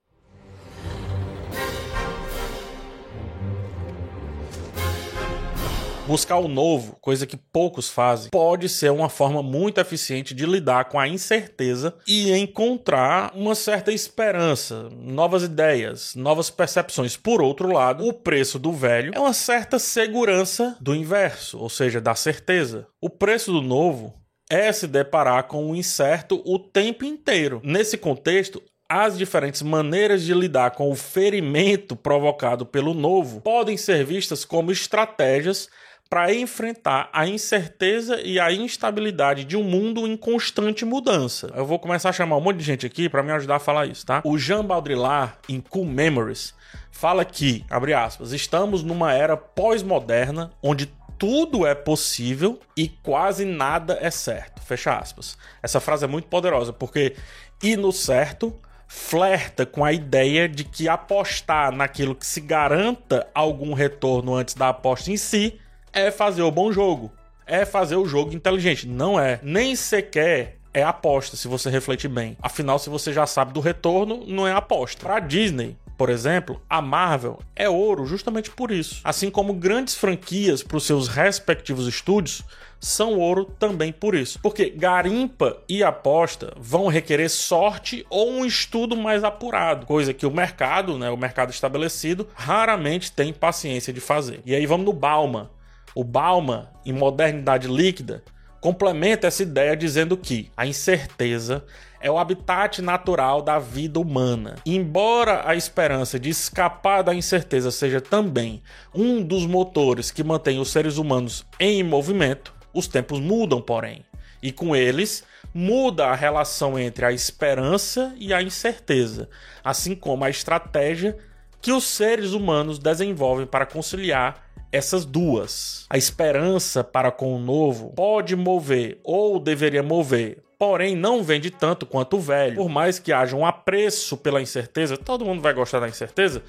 Buscar 6.06 6.38
o 6.38 6.50
novo, 6.50 6.98
coisa 7.00 7.26
que 7.26 7.38
poucos 7.38 7.90
fazem, 7.90 8.30
pode 8.30 8.68
ser 8.68 8.92
uma 8.92 9.08
forma 9.08 9.42
muito 9.42 9.80
eficiente 9.80 10.34
de 10.34 10.46
lidar 10.46 10.86
com 10.86 11.00
a 11.00 11.08
incerteza 11.08 11.96
e 12.06 12.30
encontrar 12.34 13.32
uma 13.34 13.56
certa 13.56 13.90
esperança, 13.90 14.90
novas 14.92 15.44
ideias, 15.44 16.14
novas 16.14 16.50
percepções. 16.50 17.16
Por 17.16 17.42
outro 17.42 17.72
lado, 17.72 18.06
o 18.06 18.12
preço 18.12 18.60
do 18.60 18.74
velho 18.74 19.14
é 19.16 19.20
uma 19.20 19.34
certa 19.34 19.80
segurança 19.80 20.76
do 20.82 20.94
inverso, 20.94 21.58
ou 21.58 21.70
seja, 21.70 22.02
da 22.02 22.16
certeza. 22.16 22.86
O 23.02 23.10
preço 23.10 23.54
do 23.54 23.62
novo 23.62 24.14
é 24.50 24.70
se 24.74 24.88
deparar 24.88 25.44
com 25.48 25.72
o 25.72 25.76
incerto 25.76 26.42
o 26.46 26.60
tempo 26.60 27.06
inteiro. 27.06 27.62
Nesse 27.64 27.98
contexto, 27.98 28.62
as 28.90 29.18
diferentes 29.18 29.62
maneiras 29.62 30.24
de 30.24 30.34
lidar 30.34 30.72
com 30.72 30.92
o 30.92 30.96
ferimento 30.96 31.96
provocado 31.96 32.66
pelo 32.66 32.94
novo 32.94 33.42
podem 33.42 33.78
ser 33.78 34.06
vistas 34.06 34.44
como 34.44 34.72
estratégias 34.72 35.70
para 36.13 36.32
enfrentar 36.32 37.10
a 37.12 37.25
incerteza 37.25 38.22
e 38.22 38.39
a 38.39 38.51
instabilidade 38.51 39.43
de 39.43 39.58
um 39.58 39.63
mundo 39.63 40.05
em 40.05 40.15
constante 40.15 40.86
mudança. 40.86 41.51
Eu 41.55 41.65
vou 41.65 41.79
começar 41.79 42.10
a 42.10 42.13
chamar 42.13 42.38
um 42.38 42.39
monte 42.39 42.58
de 42.58 42.63
gente 42.63 42.86
aqui 42.86 43.10
para 43.10 43.24
me 43.24 43.32
ajudar 43.32 43.55
a 43.55 43.60
falar 43.60 43.88
isso, 43.88 44.05
tá? 44.05 44.22
O 44.24 44.38
Jean 44.38 44.63
Baudrillard, 44.63 45.34
em 45.50 45.60
Cool 45.60 45.86
Memories, 45.86 46.53
fala 46.91 47.25
que, 47.25 47.65
abre 47.67 47.96
aspas, 47.96 48.32
estamos 48.32 48.84
numa 48.84 49.12
era 49.12 49.36
pós-moderna 49.36 50.51
onde 50.62 50.86
tudo 51.17 51.65
é 51.65 51.74
possível 51.74 52.60
e 52.77 52.88
quase 52.88 53.43
nada 53.43 53.98
é 54.00 54.12
certo. 54.12 54.62
Fecha 54.62 54.96
aspas. 54.96 55.36
Essa 55.63 55.79
frase 55.79 56.05
é 56.05 56.08
muito 56.08 56.27
poderosa 56.27 56.72
porque 56.72 57.15
ir 57.63 57.75
no 57.75 57.91
certo 57.91 58.55
flerta 58.88 59.65
com 59.65 59.84
a 59.84 59.91
ideia 59.91 60.48
de 60.48 60.63
que 60.63 60.88
apostar 60.88 61.72
naquilo 61.72 62.13
que 62.13 62.27
se 62.27 62.39
garanta 62.39 63.27
algum 63.34 63.74
retorno 63.74 64.36
antes 64.36 64.53
da 64.53 64.70
aposta 64.70 65.10
em 65.10 65.17
si 65.17 65.60
é 65.94 66.12
fazer 66.12 66.42
o 66.42 66.52
bom 66.52 66.72
jogo. 66.72 67.12
É 67.46 67.66
fazer 67.66 67.96
o 67.96 68.06
jogo 68.06 68.34
inteligente. 68.34 68.88
Não 68.88 69.20
é. 69.20 69.40
Nem 69.44 69.76
sequer 69.76 70.58
é 70.74 70.82
aposta, 70.82 71.38
se 71.38 71.48
você 71.48 71.70
refletir 71.70 72.10
bem. 72.10 72.36
Afinal, 72.42 72.80
se 72.80 72.90
você 72.90 73.14
já 73.14 73.28
sabe 73.28 73.54
do 73.54 73.60
retorno, 73.60 74.24
não 74.26 74.48
é 74.48 74.52
aposta. 74.52 75.06
Para 75.06 75.20
Disney, 75.20 75.78
por 75.98 76.10
exemplo, 76.10 76.60
a 76.68 76.82
Marvel 76.82 77.40
é 77.56 77.70
ouro 77.70 78.06
justamente 78.06 78.50
por 78.50 78.72
isso. 78.72 79.00
Assim 79.04 79.30
como 79.30 79.54
grandes 79.54 79.94
franquias 79.94 80.64
para 80.64 80.78
os 80.78 80.86
seus 80.86 81.08
respectivos 81.08 81.88
estúdios 81.88 82.44
são 82.80 83.18
ouro 83.18 83.46
também 83.46 83.94
por 83.94 84.16
isso. 84.16 84.40
Porque 84.42 84.70
garimpa 84.70 85.62
e 85.70 85.84
aposta 85.84 86.54
vão 86.58 86.88
requerer 86.88 87.30
sorte 87.30 88.06
ou 88.10 88.32
um 88.32 88.46
estudo 88.46 88.98
mais 88.98 89.24
apurado, 89.24 89.86
coisa 89.86 90.14
que 90.14 90.26
o 90.26 90.32
mercado, 90.32 90.98
né, 90.98 91.10
o 91.10 91.16
mercado 91.16 91.52
estabelecido, 91.52 92.28
raramente 92.34 93.12
tem 93.12 93.32
paciência 93.32 93.94
de 93.94 94.02
fazer. 94.02 94.42
E 94.46 94.54
aí 94.56 94.66
vamos 94.66 94.86
no 94.86 94.94
Balma. 94.94 95.52
O 95.96 96.04
Balma, 96.04 96.72
em 96.86 96.94
modernidade 96.94 97.68
líquida, 97.68 98.24
complementa 98.60 99.28
essa 99.28 99.44
ideia 99.44 99.76
dizendo 99.76 100.16
que 100.16 100.50
a 100.56 100.66
incerteza 100.66 101.64
é 102.00 102.10
o 102.10 102.18
habitat 102.18 102.82
natural 102.82 103.42
da 103.42 103.60
vida 103.60 104.00
humana. 104.00 104.56
Embora 104.66 105.44
a 105.46 105.56
esperança 105.56 106.20
de 106.20 106.30
escapar 106.30 107.02
da 107.02 107.14
incerteza 107.14 107.72
seja 107.72 108.02
também 108.02 108.62
um 108.94 109.22
dos 109.22 109.46
motores 109.46 110.12
que 110.12 110.24
mantém 110.24 110.60
os 110.60 110.72
seres 110.72 110.98
humanos 110.98 111.46
em 111.60 111.84
movimento, 111.84 112.54
os 112.74 112.88
tempos 112.88 113.20
mudam, 113.20 113.62
porém, 113.62 114.04
e 114.42 114.52
com 114.52 114.76
eles 114.76 115.24
muda 115.54 116.08
a 116.08 116.16
relação 116.16 116.78
entre 116.80 117.06
a 117.06 117.12
esperança 117.12 118.14
e 118.18 118.34
a 118.34 118.42
incerteza, 118.42 119.30
assim 119.64 119.96
como 119.96 120.24
a 120.26 120.30
estratégia 120.30 121.18
que 121.62 121.72
os 121.72 121.86
seres 121.86 122.32
humanos 122.32 122.80
desenvolvem 122.80 123.46
para 123.46 123.66
conciliar 123.66 124.43
essas 124.74 125.06
duas. 125.06 125.86
A 125.89 125.98
esperança 125.98 126.84
para 126.84 127.12
com 127.12 127.36
o 127.36 127.39
novo 127.39 127.94
pode 127.96 128.36
mover 128.36 129.00
ou 129.03 129.39
deveria 129.39 129.84
mover 129.84 130.44
porém 130.58 130.96
não 130.96 131.22
vende 131.22 131.51
tanto 131.51 131.86
quanto 131.86 132.15
o 132.15 132.22
velho. 132.22 132.56
Por 132.56 132.70
mais 132.70 132.98
que 132.98 133.12
haja 133.12 133.36
um 133.36 133.46
apreço 133.46 134.15
pela 134.15 134.42
incerteza, 134.42 134.96
todo 134.96 135.25
mundo 135.25 135.42
vai 135.42 135.53
gostar 135.53 135.82
da 135.82 135.89
incerteza. 135.89 136.42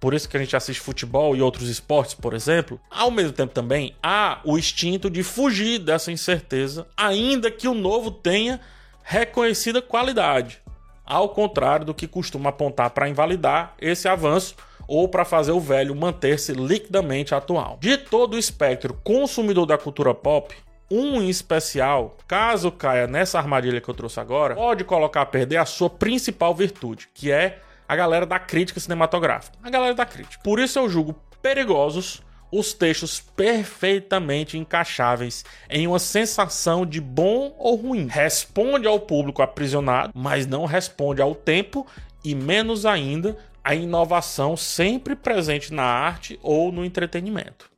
Por 0.00 0.14
isso 0.14 0.26
que 0.26 0.38
a 0.38 0.40
gente 0.40 0.56
assiste 0.56 0.80
futebol 0.80 1.36
e 1.36 1.42
outros 1.42 1.68
esportes, 1.68 2.14
por 2.14 2.32
exemplo. 2.32 2.80
Ao 2.90 3.10
mesmo 3.10 3.32
tempo 3.32 3.52
também 3.52 3.94
há 4.02 4.40
o 4.42 4.56
instinto 4.56 5.10
de 5.10 5.22
fugir 5.22 5.80
dessa 5.80 6.10
incerteza, 6.10 6.86
ainda 6.96 7.50
que 7.50 7.68
o 7.68 7.74
novo 7.74 8.10
tenha 8.10 8.58
reconhecida 9.02 9.82
qualidade. 9.82 10.62
Ao 11.04 11.28
contrário 11.28 11.84
do 11.84 11.94
que 11.94 12.06
costuma 12.06 12.48
apontar 12.48 12.88
para 12.90 13.08
invalidar 13.08 13.74
esse 13.78 14.08
avanço 14.08 14.54
ou 14.88 15.06
para 15.06 15.24
fazer 15.24 15.52
o 15.52 15.60
velho 15.60 15.94
manter-se 15.94 16.52
liquidamente 16.52 17.34
atual. 17.34 17.76
De 17.78 17.98
todo 17.98 18.34
o 18.34 18.38
espectro 18.38 18.94
consumidor 19.04 19.66
da 19.66 19.76
cultura 19.76 20.14
pop, 20.14 20.54
um 20.90 21.20
em 21.20 21.28
especial, 21.28 22.16
caso 22.26 22.72
caia 22.72 23.06
nessa 23.06 23.38
armadilha 23.38 23.80
que 23.80 23.88
eu 23.88 23.94
trouxe 23.94 24.18
agora, 24.18 24.54
pode 24.54 24.84
colocar 24.84 25.20
a 25.20 25.26
perder 25.26 25.58
a 25.58 25.66
sua 25.66 25.90
principal 25.90 26.54
virtude, 26.54 27.08
que 27.12 27.30
é 27.30 27.60
a 27.86 27.94
galera 27.94 28.24
da 28.24 28.38
crítica 28.38 28.80
cinematográfica. 28.80 29.56
A 29.62 29.68
galera 29.68 29.94
da 29.94 30.06
crítica. 30.06 30.42
Por 30.42 30.58
isso 30.58 30.78
eu 30.78 30.88
julgo 30.88 31.14
perigosos 31.42 32.22
os 32.50 32.72
textos 32.72 33.20
perfeitamente 33.20 34.56
encaixáveis 34.56 35.44
em 35.68 35.86
uma 35.86 35.98
sensação 35.98 36.86
de 36.86 37.00
bom 37.00 37.54
ou 37.58 37.76
ruim. 37.76 38.06
Responde 38.06 38.86
ao 38.86 39.00
público 39.00 39.42
aprisionado, 39.42 40.12
mas 40.14 40.46
não 40.46 40.64
responde 40.64 41.20
ao 41.20 41.34
tempo 41.34 41.86
e 42.24 42.34
menos 42.34 42.86
ainda 42.86 43.36
à 43.62 43.74
inovação 43.74 44.56
sempre 44.56 45.14
presente 45.14 45.72
na 45.72 45.84
arte 45.84 46.38
ou 46.42 46.72
no 46.72 46.84
entretenimento. 46.84 47.70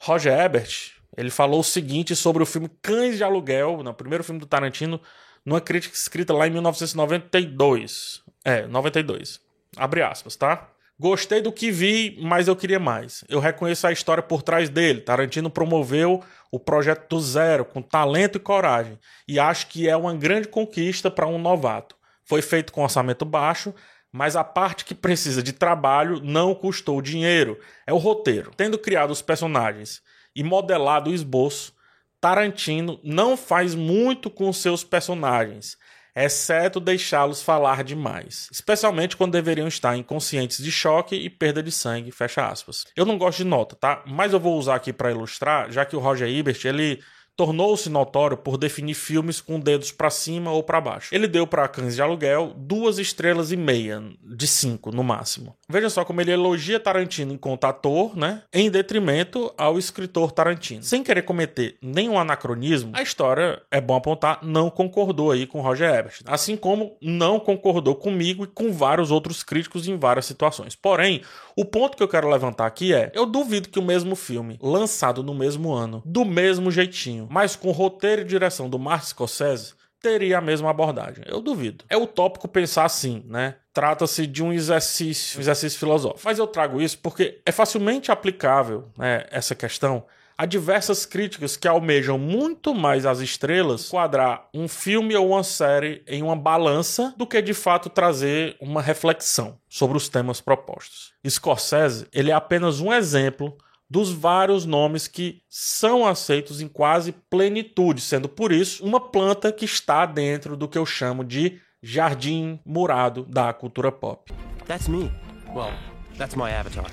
Roger 0.00 0.32
Ebert, 0.32 0.92
ele 1.16 1.30
falou 1.30 1.60
o 1.60 1.64
seguinte 1.64 2.16
sobre 2.16 2.42
o 2.42 2.46
filme 2.46 2.70
Cães 2.80 3.16
de 3.16 3.24
Aluguel, 3.24 3.82
no 3.82 3.92
primeiro 3.92 4.24
filme 4.24 4.40
do 4.40 4.46
Tarantino, 4.46 5.00
numa 5.44 5.60
crítica 5.60 5.94
escrita 5.94 6.32
lá 6.32 6.46
em 6.46 6.50
1992. 6.50 8.22
É, 8.44 8.66
92. 8.66 9.40
Abre 9.76 10.02
aspas, 10.02 10.36
tá? 10.36 10.68
Gostei 11.00 11.40
do 11.40 11.50
que 11.50 11.70
vi, 11.70 12.18
mas 12.20 12.46
eu 12.46 12.54
queria 12.54 12.78
mais. 12.78 13.24
Eu 13.26 13.40
reconheço 13.40 13.86
a 13.86 13.92
história 13.92 14.22
por 14.22 14.42
trás 14.42 14.68
dele. 14.68 15.00
Tarantino 15.00 15.48
promoveu 15.48 16.22
o 16.52 16.60
projeto 16.60 17.08
do 17.08 17.18
zero, 17.18 17.64
com 17.64 17.80
talento 17.80 18.36
e 18.36 18.38
coragem, 18.38 18.98
e 19.26 19.40
acho 19.40 19.68
que 19.68 19.88
é 19.88 19.96
uma 19.96 20.14
grande 20.14 20.48
conquista 20.48 21.10
para 21.10 21.26
um 21.26 21.38
novato. 21.38 21.96
Foi 22.22 22.42
feito 22.42 22.70
com 22.70 22.82
orçamento 22.82 23.24
baixo, 23.24 23.72
mas 24.12 24.36
a 24.36 24.44
parte 24.44 24.84
que 24.84 24.94
precisa 24.94 25.42
de 25.42 25.54
trabalho 25.54 26.20
não 26.22 26.54
custou 26.54 27.00
dinheiro. 27.00 27.58
É 27.86 27.94
o 27.94 27.96
roteiro. 27.96 28.50
Tendo 28.54 28.78
criado 28.78 29.10
os 29.10 29.22
personagens 29.22 30.02
e 30.36 30.44
modelado 30.44 31.08
o 31.08 31.14
esboço, 31.14 31.72
Tarantino 32.20 33.00
não 33.02 33.38
faz 33.38 33.74
muito 33.74 34.28
com 34.28 34.52
seus 34.52 34.84
personagens, 34.84 35.78
exceto 36.14 36.80
deixá-los 36.80 37.42
falar 37.42 37.84
demais, 37.84 38.48
especialmente 38.50 39.16
quando 39.16 39.32
deveriam 39.32 39.68
estar 39.68 39.96
inconscientes 39.96 40.62
de 40.62 40.70
choque 40.70 41.14
e 41.14 41.30
perda 41.30 41.62
de 41.62 41.72
sangue, 41.72 42.10
fecha 42.10 42.46
aspas. 42.46 42.84
Eu 42.96 43.04
não 43.04 43.18
gosto 43.18 43.38
de 43.38 43.44
nota, 43.44 43.76
tá? 43.76 44.02
Mas 44.06 44.32
eu 44.32 44.40
vou 44.40 44.58
usar 44.58 44.76
aqui 44.76 44.92
para 44.92 45.10
ilustrar, 45.10 45.70
já 45.70 45.84
que 45.84 45.96
o 45.96 46.00
Roger 46.00 46.28
Ebert, 46.28 46.64
ele 46.64 47.02
tornou-se 47.40 47.88
notório 47.88 48.36
por 48.36 48.58
definir 48.58 48.92
filmes 48.92 49.40
com 49.40 49.58
dedos 49.58 49.90
para 49.90 50.10
cima 50.10 50.52
ou 50.52 50.62
para 50.62 50.78
baixo. 50.78 51.14
Ele 51.14 51.26
deu 51.26 51.46
para 51.46 51.66
Cães 51.68 51.94
de 51.94 52.02
Aluguel 52.02 52.52
duas 52.54 52.98
estrelas 52.98 53.50
e 53.50 53.56
meia, 53.56 54.02
de 54.22 54.46
cinco 54.46 54.92
no 54.92 55.02
máximo. 55.02 55.56
Veja 55.66 55.88
só 55.88 56.04
como 56.04 56.20
ele 56.20 56.32
elogia 56.32 56.78
Tarantino 56.78 57.32
enquanto 57.32 57.64
ator, 57.64 58.14
né? 58.14 58.42
Em 58.52 58.70
detrimento 58.70 59.50
ao 59.56 59.78
escritor 59.78 60.32
Tarantino. 60.32 60.82
Sem 60.82 61.02
querer 61.02 61.22
cometer 61.22 61.78
nenhum 61.80 62.18
anacronismo, 62.18 62.92
a 62.92 63.00
história, 63.00 63.62
é 63.70 63.80
bom 63.80 63.96
apontar, 63.96 64.40
não 64.42 64.68
concordou 64.68 65.30
aí 65.30 65.46
com 65.46 65.62
Roger 65.62 65.94
Ebert. 65.94 66.20
Assim 66.26 66.58
como 66.58 66.98
não 67.00 67.40
concordou 67.40 67.94
comigo 67.94 68.44
e 68.44 68.48
com 68.48 68.70
vários 68.70 69.10
outros 69.10 69.42
críticos 69.42 69.88
em 69.88 69.96
várias 69.96 70.26
situações. 70.26 70.76
Porém, 70.76 71.22
o 71.56 71.64
ponto 71.64 71.96
que 71.96 72.02
eu 72.02 72.08
quero 72.08 72.28
levantar 72.28 72.66
aqui 72.66 72.92
é: 72.92 73.10
eu 73.14 73.24
duvido 73.24 73.70
que 73.70 73.78
o 73.78 73.82
mesmo 73.82 74.14
filme, 74.14 74.58
lançado 74.60 75.22
no 75.22 75.32
mesmo 75.32 75.72
ano, 75.72 76.02
do 76.04 76.22
mesmo 76.22 76.70
jeitinho, 76.70 77.26
mas 77.30 77.54
com 77.54 77.70
roteiro 77.70 78.22
e 78.22 78.24
direção 78.24 78.68
do 78.68 78.76
Martin 78.76 79.06
Scorsese, 79.06 79.74
teria 80.02 80.38
a 80.38 80.40
mesma 80.40 80.70
abordagem. 80.70 81.22
Eu 81.28 81.40
duvido. 81.40 81.84
É 81.88 81.96
utópico 81.96 82.48
pensar 82.48 82.84
assim, 82.84 83.22
né? 83.28 83.54
Trata-se 83.72 84.26
de 84.26 84.42
um 84.42 84.52
exercício, 84.52 85.38
um 85.38 85.40
exercício 85.40 85.78
filosófico. 85.78 86.22
Mas 86.24 86.38
eu 86.40 86.46
trago 86.48 86.80
isso 86.80 86.98
porque 86.98 87.40
é 87.46 87.52
facilmente 87.52 88.10
aplicável, 88.10 88.90
né, 88.98 89.26
essa 89.30 89.54
questão 89.54 90.04
Há 90.40 90.46
diversas 90.46 91.04
críticas 91.04 91.54
que 91.54 91.68
almejam 91.68 92.18
muito 92.18 92.74
mais 92.74 93.04
as 93.04 93.18
estrelas 93.18 93.90
quadrar 93.90 94.48
um 94.54 94.66
filme 94.66 95.14
ou 95.14 95.32
uma 95.32 95.44
série 95.44 96.02
em 96.08 96.22
uma 96.22 96.34
balança 96.34 97.12
do 97.14 97.26
que 97.26 97.42
de 97.42 97.52
fato 97.52 97.90
trazer 97.90 98.56
uma 98.58 98.80
reflexão 98.80 99.58
sobre 99.68 99.98
os 99.98 100.08
temas 100.08 100.40
propostos. 100.40 101.12
Scorsese, 101.28 102.06
ele 102.10 102.30
é 102.30 102.32
apenas 102.32 102.80
um 102.80 102.90
exemplo 102.90 103.54
dos 103.90 104.12
vários 104.12 104.64
nomes 104.64 105.08
que 105.08 105.42
são 105.48 106.06
aceitos 106.06 106.60
em 106.60 106.68
quase 106.68 107.10
plenitude, 107.10 108.00
sendo 108.00 108.28
por 108.28 108.52
isso 108.52 108.84
uma 108.84 109.00
planta 109.00 109.50
que 109.50 109.64
está 109.64 110.06
dentro 110.06 110.56
do 110.56 110.68
que 110.68 110.78
eu 110.78 110.86
chamo 110.86 111.24
de 111.24 111.60
jardim 111.82 112.60
murado 112.64 113.24
da 113.24 113.52
cultura 113.52 113.90
pop. 113.90 114.32
That's 114.66 114.86
me. 114.86 115.10
Well, 115.52 115.72
that's 116.16 116.36
my 116.36 116.52
avatar. 116.52 116.86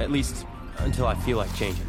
At 0.00 0.10
least 0.10 0.46
until 0.84 1.04
I 1.04 1.16
feel 1.24 1.36
like 1.36 1.54
changing. 1.56 1.86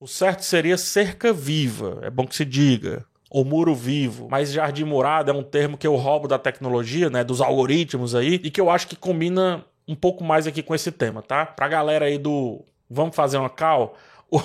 O 0.00 0.06
certo 0.06 0.44
seria 0.44 0.78
cerca 0.78 1.32
viva, 1.32 1.98
é 2.02 2.08
bom 2.08 2.26
que 2.26 2.36
se 2.36 2.44
diga 2.44 3.04
ou 3.30 3.44
muro 3.44 3.74
vivo, 3.74 4.26
mas 4.30 4.52
jardim 4.52 4.84
murado 4.84 5.30
é 5.30 5.34
um 5.34 5.42
termo 5.42 5.76
que 5.76 5.86
eu 5.86 5.94
roubo 5.96 6.26
da 6.26 6.38
tecnologia, 6.38 7.10
né, 7.10 7.22
dos 7.22 7.42
algoritmos 7.42 8.14
aí, 8.14 8.40
e 8.42 8.50
que 8.50 8.58
eu 8.58 8.70
acho 8.70 8.88
que 8.88 8.96
combina 8.96 9.62
um 9.86 9.94
pouco 9.94 10.24
mais 10.24 10.46
aqui 10.46 10.62
com 10.62 10.74
esse 10.74 10.90
tema, 10.90 11.20
tá? 11.20 11.44
Pra 11.44 11.68
galera 11.68 12.06
aí 12.06 12.16
do 12.16 12.64
vamos 12.88 13.14
fazer 13.14 13.38
uma 13.38 13.50
cal, 13.50 13.96
o, 14.30 14.38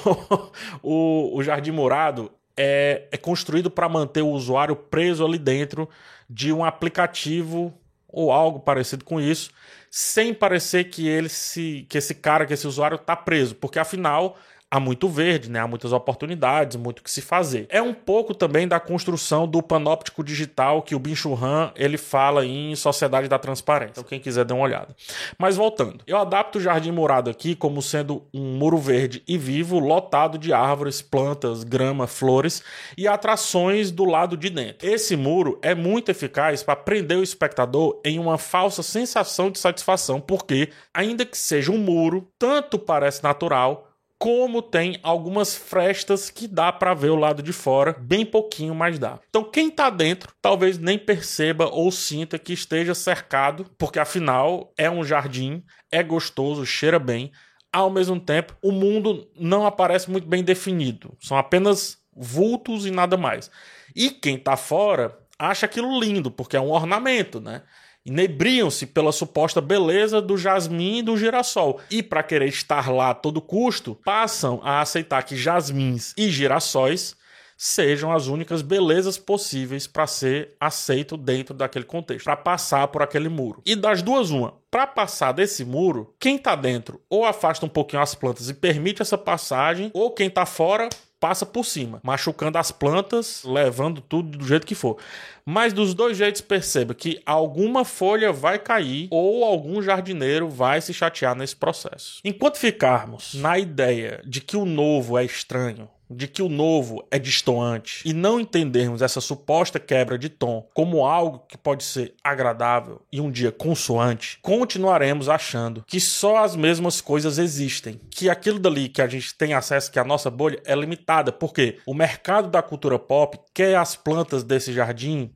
o, 0.81 1.37
o 1.37 1.43
jardim 1.43 1.71
murado 1.71 2.31
é, 2.55 3.07
é 3.11 3.17
construído 3.17 3.69
para 3.69 3.89
manter 3.89 4.21
o 4.21 4.29
usuário 4.29 4.75
preso 4.75 5.25
ali 5.25 5.37
dentro 5.37 5.89
de 6.29 6.53
um 6.53 6.63
aplicativo 6.63 7.73
ou 8.07 8.31
algo 8.31 8.59
parecido 8.59 9.03
com 9.03 9.19
isso, 9.19 9.49
sem 9.89 10.33
parecer 10.33 10.85
que 10.85 11.07
ele 11.07 11.29
se 11.29 11.85
que 11.89 11.97
esse 11.97 12.13
cara, 12.13 12.45
que 12.45 12.53
esse 12.53 12.67
usuário 12.67 12.95
está 12.95 13.15
preso, 13.15 13.55
porque 13.55 13.79
afinal 13.79 14.37
há 14.73 14.79
muito 14.79 15.07
verde, 15.07 15.51
né? 15.51 15.59
há 15.59 15.67
muitas 15.67 15.93
oportunidades, 15.93 16.75
muito 16.77 17.03
que 17.03 17.11
se 17.11 17.21
fazer. 17.21 17.67
É 17.69 17.79
um 17.79 17.93
pouco 17.93 18.33
também 18.33 18.67
da 18.67 18.79
construção 18.79 19.47
do 19.47 19.61
panóptico 19.61 20.23
digital 20.23 20.81
que 20.81 20.95
o 20.95 20.99
Bin 20.99 21.13
Han 21.39 21.71
ele 21.75 21.95
fala 21.95 22.43
em 22.43 22.75
Sociedade 22.75 23.27
da 23.27 23.37
Transparência. 23.37 23.91
Então 23.91 24.03
quem 24.03 24.19
quiser 24.19 24.43
dê 24.43 24.51
uma 24.51 24.63
olhada. 24.63 24.95
Mas 25.37 25.57
voltando, 25.57 25.99
eu 26.07 26.17
adapto 26.17 26.57
o 26.57 26.61
Jardim 26.61 26.89
Murado 26.89 27.29
aqui 27.29 27.53
como 27.53 27.83
sendo 27.83 28.23
um 28.33 28.57
muro 28.57 28.79
verde 28.79 29.21
e 29.27 29.37
vivo, 29.37 29.77
lotado 29.77 30.39
de 30.39 30.51
árvores, 30.51 31.03
plantas, 31.03 31.63
grama, 31.63 32.07
flores 32.07 32.63
e 32.97 33.07
atrações 33.07 33.91
do 33.91 34.05
lado 34.05 34.35
de 34.35 34.49
dentro. 34.49 34.89
Esse 34.89 35.15
muro 35.15 35.59
é 35.61 35.75
muito 35.75 36.09
eficaz 36.09 36.63
para 36.63 36.75
prender 36.75 37.19
o 37.19 37.23
espectador 37.23 38.01
em 38.03 38.17
uma 38.17 38.39
falsa 38.39 38.81
sensação 38.81 39.51
de 39.51 39.59
satisfação, 39.59 40.19
porque 40.19 40.69
ainda 40.91 41.27
que 41.27 41.37
seja 41.37 41.71
um 41.71 41.77
muro, 41.77 42.27
tanto 42.39 42.79
parece 42.79 43.23
natural 43.23 43.92
como 44.23 44.61
tem 44.61 44.97
algumas 45.03 45.53
frestas 45.53 46.29
que 46.29 46.47
dá 46.47 46.71
para 46.71 46.93
ver 46.93 47.09
o 47.09 47.17
lado 47.17 47.43
de 47.43 47.51
fora, 47.51 47.93
bem 47.99 48.25
pouquinho, 48.25 48.73
mas 48.73 48.97
dá. 48.97 49.19
Então 49.27 49.43
quem 49.43 49.69
tá 49.69 49.89
dentro 49.89 50.33
talvez 50.41 50.77
nem 50.77 50.97
perceba 50.97 51.67
ou 51.67 51.91
sinta 51.91 52.39
que 52.39 52.53
esteja 52.53 52.95
cercado, 52.95 53.69
porque 53.77 53.99
afinal 53.99 54.71
é 54.77 54.89
um 54.89 55.03
jardim, 55.03 55.61
é 55.91 56.01
gostoso, 56.01 56.65
cheira 56.65 56.97
bem. 56.99 57.33
Ao 57.69 57.89
mesmo 57.89 58.17
tempo, 58.17 58.55
o 58.63 58.71
mundo 58.71 59.29
não 59.37 59.65
aparece 59.65 60.09
muito 60.09 60.25
bem 60.25 60.41
definido. 60.41 61.17
São 61.19 61.37
apenas 61.37 61.97
vultos 62.15 62.85
e 62.85 62.91
nada 62.91 63.17
mais. 63.17 63.51
E 63.93 64.09
quem 64.09 64.37
tá 64.37 64.55
fora 64.55 65.19
acha 65.37 65.65
aquilo 65.65 65.99
lindo, 65.99 66.31
porque 66.31 66.55
é 66.55 66.61
um 66.61 66.71
ornamento, 66.71 67.41
né? 67.41 67.63
Inebriam-se 68.05 68.85
pela 68.85 69.11
suposta 69.11 69.61
beleza 69.61 70.21
do 70.21 70.37
jasmim 70.37 70.99
e 70.99 71.03
do 71.03 71.17
girassol. 71.17 71.79
E 71.89 72.03
para 72.03 72.23
querer 72.23 72.47
estar 72.47 72.91
lá 72.91 73.11
a 73.11 73.13
todo 73.15 73.41
custo, 73.41 73.97
passam 74.03 74.59
a 74.63 74.81
aceitar 74.81 75.23
que 75.23 75.35
jasmins 75.35 76.13
e 76.17 76.29
girassóis 76.29 77.15
sejam 77.55 78.11
as 78.11 78.27
únicas 78.27 78.61
belezas 78.61 79.17
possíveis 79.17 79.87
para 79.87 80.05
ser 80.07 80.55
aceito 80.59 81.15
dentro 81.15 81.53
daquele 81.53 81.85
contexto, 81.85 82.25
para 82.25 82.35
passar 82.35 82.87
por 82.89 83.01
aquele 83.01 83.29
muro. 83.29 83.61
E 83.65 83.75
das 83.75 84.01
duas 84.01 84.31
uma, 84.31 84.55
para 84.69 84.85
passar 84.85 85.31
desse 85.31 85.63
muro, 85.63 86.13
quem 86.19 86.35
está 86.35 86.55
dentro 86.55 86.99
ou 87.09 87.23
afasta 87.23 87.65
um 87.65 87.69
pouquinho 87.69 88.01
as 88.01 88.15
plantas 88.15 88.49
e 88.49 88.53
permite 88.53 89.01
essa 89.01 89.17
passagem, 89.17 89.91
ou 89.93 90.11
quem 90.11 90.27
está 90.27 90.45
fora 90.45 90.89
passa 91.23 91.45
por 91.45 91.63
cima, 91.63 92.01
machucando 92.03 92.57
as 92.57 92.69
plantas, 92.69 93.45
levando 93.45 94.01
tudo 94.01 94.37
do 94.37 94.45
jeito 94.45 94.67
que 94.67 94.75
for. 94.75 94.97
Mas 95.45 95.71
dos 95.71 95.93
dois 95.93 96.17
jeitos 96.17 96.41
perceba 96.41 96.93
que 96.93 97.17
alguma 97.25 97.85
folha 97.85 98.33
vai 98.33 98.59
cair 98.59 99.07
ou 99.09 99.45
algum 99.45 99.81
jardineiro 99.81 100.49
vai 100.49 100.81
se 100.81 100.93
chatear 100.93 101.33
nesse 101.33 101.55
processo. 101.55 102.19
Enquanto 102.25 102.57
ficarmos 102.57 103.35
na 103.35 103.57
ideia 103.57 104.21
de 104.25 104.41
que 104.41 104.57
o 104.57 104.65
novo 104.65 105.17
é 105.17 105.23
estranho, 105.23 105.87
de 106.13 106.27
que 106.27 106.41
o 106.41 106.49
novo 106.49 107.05
é 107.11 107.19
distoante 107.19 108.01
e 108.05 108.13
não 108.13 108.39
entendermos 108.39 109.01
essa 109.01 109.19
suposta 109.19 109.79
quebra 109.79 110.17
de 110.17 110.29
tom 110.29 110.67
como 110.73 111.05
algo 111.05 111.45
que 111.47 111.57
pode 111.57 111.83
ser 111.83 112.13
agradável 112.23 113.01
e 113.11 113.19
um 113.19 113.31
dia 113.31 113.51
consoante, 113.51 114.39
continuaremos 114.41 115.29
achando 115.29 115.83
que 115.87 115.99
só 115.99 116.43
as 116.43 116.55
mesmas 116.55 117.01
coisas 117.01 117.37
existem, 117.37 117.99
que 118.09 118.29
aquilo 118.29 118.59
dali 118.59 118.89
que 118.89 119.01
a 119.01 119.07
gente 119.07 119.33
tem 119.35 119.53
acesso, 119.53 119.91
que 119.91 119.99
a 119.99 120.03
nossa 120.03 120.29
bolha 120.29 120.61
é 120.65 120.75
limitada, 120.75 121.31
porque 121.31 121.79
o 121.85 121.93
mercado 121.93 122.49
da 122.49 122.61
cultura 122.61 122.99
pop 122.99 123.39
quer 123.53 123.75
as 123.75 123.95
plantas 123.95 124.43
desse 124.43 124.73
jardim 124.73 125.31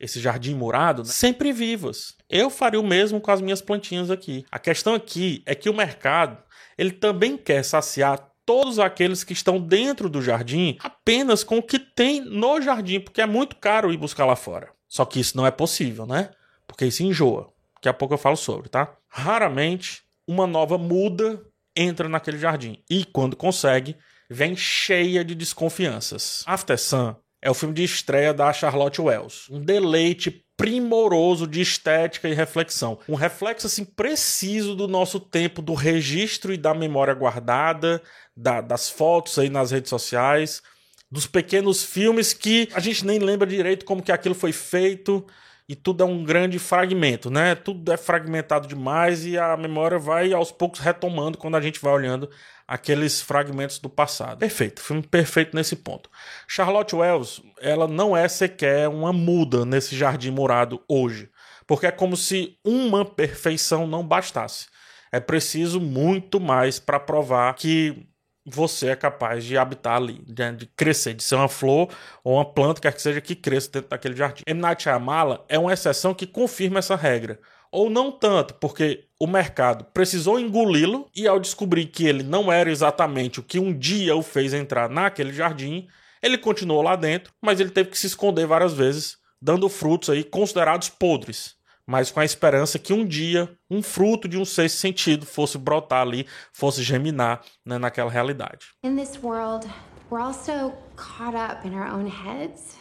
esse 0.00 0.18
jardim 0.18 0.54
murado, 0.54 1.02
né? 1.02 1.08
sempre 1.08 1.52
vivas. 1.52 2.16
Eu 2.28 2.48
faria 2.48 2.80
o 2.80 2.86
mesmo 2.86 3.20
com 3.20 3.30
as 3.30 3.42
minhas 3.42 3.60
plantinhas 3.60 4.10
aqui. 4.10 4.46
A 4.50 4.58
questão 4.58 4.94
aqui 4.94 5.42
é 5.44 5.54
que 5.54 5.68
o 5.68 5.74
mercado 5.74 6.38
ele 6.78 6.92
também 6.92 7.36
quer 7.36 7.62
saciar 7.62 8.29
todos 8.44 8.78
aqueles 8.78 9.24
que 9.24 9.32
estão 9.32 9.60
dentro 9.60 10.08
do 10.08 10.22
jardim 10.22 10.76
apenas 10.80 11.44
com 11.44 11.58
o 11.58 11.62
que 11.62 11.78
tem 11.78 12.20
no 12.20 12.60
jardim, 12.60 13.00
porque 13.00 13.20
é 13.20 13.26
muito 13.26 13.56
caro 13.56 13.92
ir 13.92 13.96
buscar 13.96 14.26
lá 14.26 14.36
fora. 14.36 14.70
Só 14.88 15.04
que 15.04 15.20
isso 15.20 15.36
não 15.36 15.46
é 15.46 15.50
possível, 15.50 16.06
né? 16.06 16.30
Porque 16.66 16.86
isso 16.86 17.02
enjoa. 17.02 17.52
Daqui 17.76 17.88
a 17.88 17.94
pouco 17.94 18.14
eu 18.14 18.18
falo 18.18 18.36
sobre, 18.36 18.68
tá? 18.68 18.92
Raramente 19.08 20.02
uma 20.26 20.46
nova 20.46 20.78
muda 20.78 21.42
entra 21.74 22.08
naquele 22.08 22.38
jardim. 22.38 22.82
E 22.88 23.04
quando 23.04 23.36
consegue, 23.36 23.96
vem 24.28 24.56
cheia 24.56 25.24
de 25.24 25.34
desconfianças. 25.34 26.44
After 26.46 26.78
Sun 26.78 27.14
é 27.42 27.50
o 27.50 27.54
filme 27.54 27.74
de 27.74 27.84
estreia 27.84 28.34
da 28.34 28.52
Charlotte 28.52 29.00
Wells. 29.00 29.50
Um 29.50 29.60
deleite 29.60 30.44
primoroso 30.60 31.46
de 31.46 31.62
estética 31.62 32.28
e 32.28 32.34
reflexão. 32.34 32.98
Um 33.08 33.14
reflexo 33.14 33.66
assim 33.66 33.82
preciso 33.82 34.76
do 34.76 34.86
nosso 34.86 35.18
tempo, 35.18 35.62
do 35.62 35.72
registro 35.72 36.52
e 36.52 36.58
da 36.58 36.74
memória 36.74 37.14
guardada, 37.14 38.02
da, 38.36 38.60
das 38.60 38.90
fotos 38.90 39.38
aí 39.38 39.48
nas 39.48 39.70
redes 39.70 39.88
sociais, 39.88 40.62
dos 41.10 41.26
pequenos 41.26 41.82
filmes 41.82 42.34
que 42.34 42.68
a 42.74 42.80
gente 42.80 43.06
nem 43.06 43.18
lembra 43.18 43.46
direito 43.46 43.86
como 43.86 44.02
que 44.02 44.12
aquilo 44.12 44.34
foi 44.34 44.52
feito 44.52 45.26
e 45.70 45.76
tudo 45.76 46.02
é 46.02 46.04
um 46.04 46.24
grande 46.24 46.58
fragmento, 46.58 47.30
né? 47.30 47.54
Tudo 47.54 47.92
é 47.92 47.96
fragmentado 47.96 48.66
demais 48.66 49.24
e 49.24 49.38
a 49.38 49.56
memória 49.56 50.00
vai 50.00 50.32
aos 50.32 50.50
poucos 50.50 50.80
retomando 50.80 51.38
quando 51.38 51.56
a 51.56 51.60
gente 51.60 51.80
vai 51.80 51.92
olhando 51.92 52.28
aqueles 52.66 53.22
fragmentos 53.22 53.78
do 53.78 53.88
passado. 53.88 54.40
Perfeito, 54.40 54.82
filme 54.82 55.00
perfeito 55.00 55.54
nesse 55.54 55.76
ponto. 55.76 56.10
Charlotte 56.48 56.96
Wells, 56.96 57.40
ela 57.60 57.86
não 57.86 58.16
é 58.16 58.26
sequer 58.26 58.88
uma 58.88 59.12
muda 59.12 59.64
nesse 59.64 59.94
jardim 59.94 60.32
morado 60.32 60.82
hoje, 60.88 61.30
porque 61.68 61.86
é 61.86 61.92
como 61.92 62.16
se 62.16 62.58
uma 62.64 63.04
perfeição 63.04 63.86
não 63.86 64.04
bastasse. 64.04 64.66
É 65.12 65.20
preciso 65.20 65.80
muito 65.80 66.40
mais 66.40 66.80
para 66.80 66.98
provar 66.98 67.54
que 67.54 68.08
você 68.44 68.88
é 68.88 68.96
capaz 68.96 69.44
de 69.44 69.56
habitar 69.56 69.96
ali, 69.96 70.22
de, 70.26 70.66
crescer, 70.76 71.14
de 71.14 71.22
ser 71.22 71.34
uma 71.34 71.48
flor 71.48 71.88
ou 72.24 72.34
uma 72.34 72.44
planta, 72.44 72.80
quer 72.80 72.92
que 72.92 73.02
seja, 73.02 73.20
que 73.20 73.34
cresça 73.34 73.70
dentro 73.70 73.90
daquele 73.90 74.16
jardim. 74.16 74.42
M. 74.46 74.60
Night 74.60 74.82
Shyamala 74.82 75.44
é 75.48 75.58
uma 75.58 75.72
exceção 75.72 76.14
que 76.14 76.26
confirma 76.26 76.78
essa 76.78 76.96
regra 76.96 77.38
ou 77.72 77.88
não 77.88 78.10
tanto, 78.10 78.54
porque 78.54 79.04
o 79.18 79.26
mercado 79.26 79.84
precisou 79.92 80.40
engoli-lo 80.40 81.08
e 81.14 81.28
ao 81.28 81.38
descobrir 81.38 81.86
que 81.86 82.06
ele 82.06 82.22
não 82.22 82.50
era 82.50 82.70
exatamente 82.70 83.38
o 83.38 83.42
que 83.42 83.60
um 83.60 83.76
dia 83.76 84.16
o 84.16 84.22
fez 84.22 84.52
entrar 84.52 84.88
naquele 84.88 85.32
jardim, 85.32 85.86
ele 86.22 86.36
continuou 86.36 86.82
lá 86.82 86.96
dentro, 86.96 87.32
mas 87.40 87.60
ele 87.60 87.70
teve 87.70 87.90
que 87.90 87.98
se 87.98 88.08
esconder 88.08 88.46
várias 88.46 88.72
vezes, 88.72 89.18
dando 89.40 89.68
frutos 89.68 90.10
aí 90.10 90.24
considerados 90.24 90.88
podres, 90.88 91.54
mas 91.90 92.08
com 92.08 92.20
a 92.20 92.24
esperança 92.24 92.78
que 92.78 92.92
um 92.92 93.04
dia 93.04 93.50
um 93.68 93.82
fruto 93.82 94.28
de 94.28 94.38
um 94.38 94.44
sexto 94.44 94.76
sentido 94.76 95.26
fosse 95.26 95.58
brotar 95.58 96.02
ali, 96.02 96.24
fosse 96.52 96.84
germinar 96.84 97.40
né, 97.66 97.78
naquela 97.78 98.08
realidade. 98.08 98.66
In 98.84 98.94
this 98.94 99.18
world, 99.20 99.68
we're 100.08 100.22
all 100.22 100.32
so 100.32 100.72
caught 100.94 101.36
up 101.36 101.66
in 101.66 101.74
our 101.74 101.92
own 101.92 102.06
heads. 102.06 102.76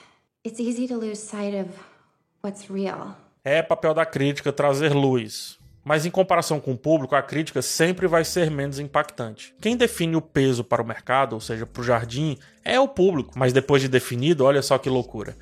It's 0.46 0.60
easy 0.60 0.88
to 0.88 0.96
lose 0.96 1.20
sight 1.20 1.58
of 1.60 1.72
what's 2.44 2.70
real. 2.70 3.18
É 3.44 3.64
papel 3.64 3.96
da 3.96 4.06
crítica 4.06 4.54
trazer 4.54 4.94
luz. 4.94 5.58
Mas 5.84 6.06
em 6.06 6.12
comparação 6.12 6.60
com 6.60 6.74
o 6.74 6.78
público, 6.78 7.16
a 7.16 7.22
crítica 7.24 7.64
sempre 7.64 8.06
vai 8.06 8.24
ser 8.24 8.52
menos 8.52 8.78
impactante. 8.78 9.56
Quem 9.60 9.76
define 9.76 10.18
o 10.18 10.22
peso 10.22 10.64
para 10.64 10.84
o 10.84 10.86
mercado, 10.86 11.34
ou 11.34 11.42
seja, 11.42 11.66
para 11.66 11.82
o 11.82 11.84
jardim, 11.84 12.38
é 12.64 12.80
o 12.80 12.88
público. 12.88 13.34
Mas 13.36 13.54
depois 13.54 13.82
de 13.82 13.88
definido, 13.88 14.46
olha 14.46 14.62
só 14.62 14.78
que 14.78 14.88
loucura. 14.88 15.36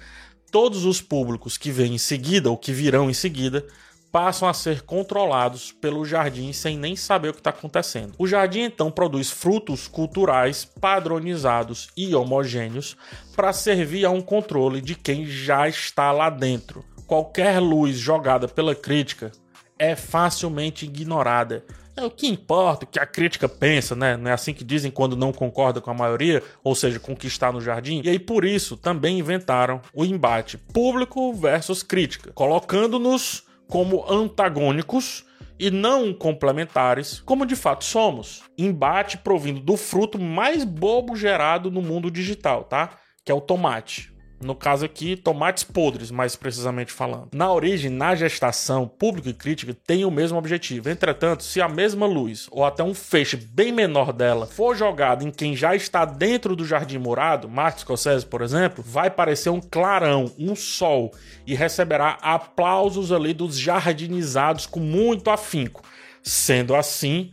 Todos 0.52 0.86
os 0.86 1.02
públicos 1.02 1.58
que 1.58 1.72
vêm 1.72 1.96
em 1.96 1.98
seguida 1.98 2.50
ou 2.50 2.58
que 2.58 2.72
virão 2.72 3.10
em 3.10 3.14
seguida 3.14 3.66
passam 4.12 4.48
a 4.48 4.54
ser 4.54 4.82
controlados 4.84 5.72
pelo 5.72 6.06
jardim 6.06 6.54
sem 6.54 6.78
nem 6.78 6.96
saber 6.96 7.30
o 7.30 7.34
que 7.34 7.40
está 7.40 7.50
acontecendo. 7.50 8.14
O 8.18 8.26
jardim 8.26 8.62
então 8.62 8.90
produz 8.90 9.30
frutos 9.30 9.88
culturais 9.88 10.66
padronizados 10.66 11.90
e 11.96 12.16
homogêneos 12.16 12.96
para 13.36 13.52
servir 13.54 14.06
a 14.06 14.10
um 14.10 14.22
controle 14.22 14.82
de 14.82 14.96
quem 14.96 15.26
já 15.26 15.68
está 15.68 16.12
lá 16.12 16.30
dentro 16.30 16.84
qualquer 17.08 17.60
luz 17.60 17.98
jogada 17.98 18.48
pela 18.48 18.76
crítica 18.76 19.32
é 19.80 19.96
facilmente 19.96 20.86
ignorada. 20.86 21.64
É 21.98 22.06
o 22.06 22.12
que 22.12 22.28
importa, 22.28 22.86
o 22.86 22.88
que 22.88 23.00
a 23.00 23.08
crítica 23.08 23.50
pensa, 23.50 23.96
né? 23.96 24.16
Não 24.16 24.30
é 24.30 24.34
assim 24.34 24.54
que 24.54 24.64
dizem 24.64 24.92
quando 24.92 25.18
não 25.18 25.34
concorda 25.34 25.82
com 25.82 25.90
a 25.90 25.96
maioria, 25.96 26.44
ou 26.64 26.76
seja, 26.76 27.00
com 27.00 27.14
o 27.14 27.16
que 27.16 27.26
está 27.26 27.52
no 27.52 27.60
jardim. 27.60 28.02
E 28.04 28.10
aí 28.10 28.20
por 28.20 28.46
isso 28.46 28.78
também 28.78 29.18
inventaram 29.18 29.82
o 29.92 30.06
embate 30.06 30.60
público 30.60 31.34
versus 31.34 31.82
crítica, 31.82 32.32
colocando-nos 32.34 33.44
como 33.68 34.06
antagônicos 34.08 35.26
e 35.60 35.72
não 35.72 36.14
complementares, 36.14 37.20
como 37.22 37.48
de 37.48 37.56
fato 37.56 37.84
somos. 37.84 38.44
Embate 38.56 39.18
provindo 39.18 39.60
do 39.60 39.76
fruto 39.76 40.20
mais 40.20 40.64
bobo 40.64 41.16
gerado 41.16 41.72
no 41.72 41.82
mundo 41.82 42.12
digital, 42.12 42.64
tá? 42.64 42.92
Que 43.26 43.32
é 43.32 43.36
o 43.36 43.42
tomate. 43.42 44.14
No 44.40 44.54
caso 44.54 44.86
aqui, 44.86 45.16
tomates 45.16 45.64
podres, 45.64 46.12
mais 46.12 46.36
precisamente 46.36 46.92
falando. 46.92 47.30
Na 47.34 47.52
origem, 47.52 47.90
na 47.90 48.14
gestação, 48.14 48.88
público 48.88 49.28
e 49.28 49.34
crítica 49.34 49.76
têm 49.86 50.06
o 50.06 50.12
mesmo 50.12 50.38
objetivo. 50.38 50.90
Entretanto, 50.90 51.44
se 51.44 51.60
a 51.60 51.68
mesma 51.68 52.06
luz, 52.06 52.48
ou 52.52 52.64
até 52.64 52.84
um 52.84 52.94
feixe 52.94 53.36
bem 53.36 53.72
menor 53.72 54.14
dela, 54.14 54.46
for 54.46 54.76
jogado 54.76 55.24
em 55.24 55.32
quem 55.32 55.56
já 55.56 55.76
está 55.76 56.06
dentro 56.06 56.56
do 56.56 56.66
jardim 56.66 57.00
morado, 57.00 57.50
Martin 57.50 57.82
Scorsese, 57.82 58.26
por 58.28 58.44
exemplo, 58.44 58.84
vai 58.86 59.10
parecer 59.10 59.50
um 59.50 59.60
clarão, 59.60 60.32
um 60.38 60.56
sol, 60.56 61.12
e 61.46 61.56
receberá 61.56 62.20
aplausos 62.22 63.12
ali 63.12 63.34
dos 63.34 63.58
jardinizados 63.58 64.68
com 64.68 64.80
muito 64.80 65.32
afinco. 65.32 65.82
Sendo 66.22 66.76
assim, 66.76 67.32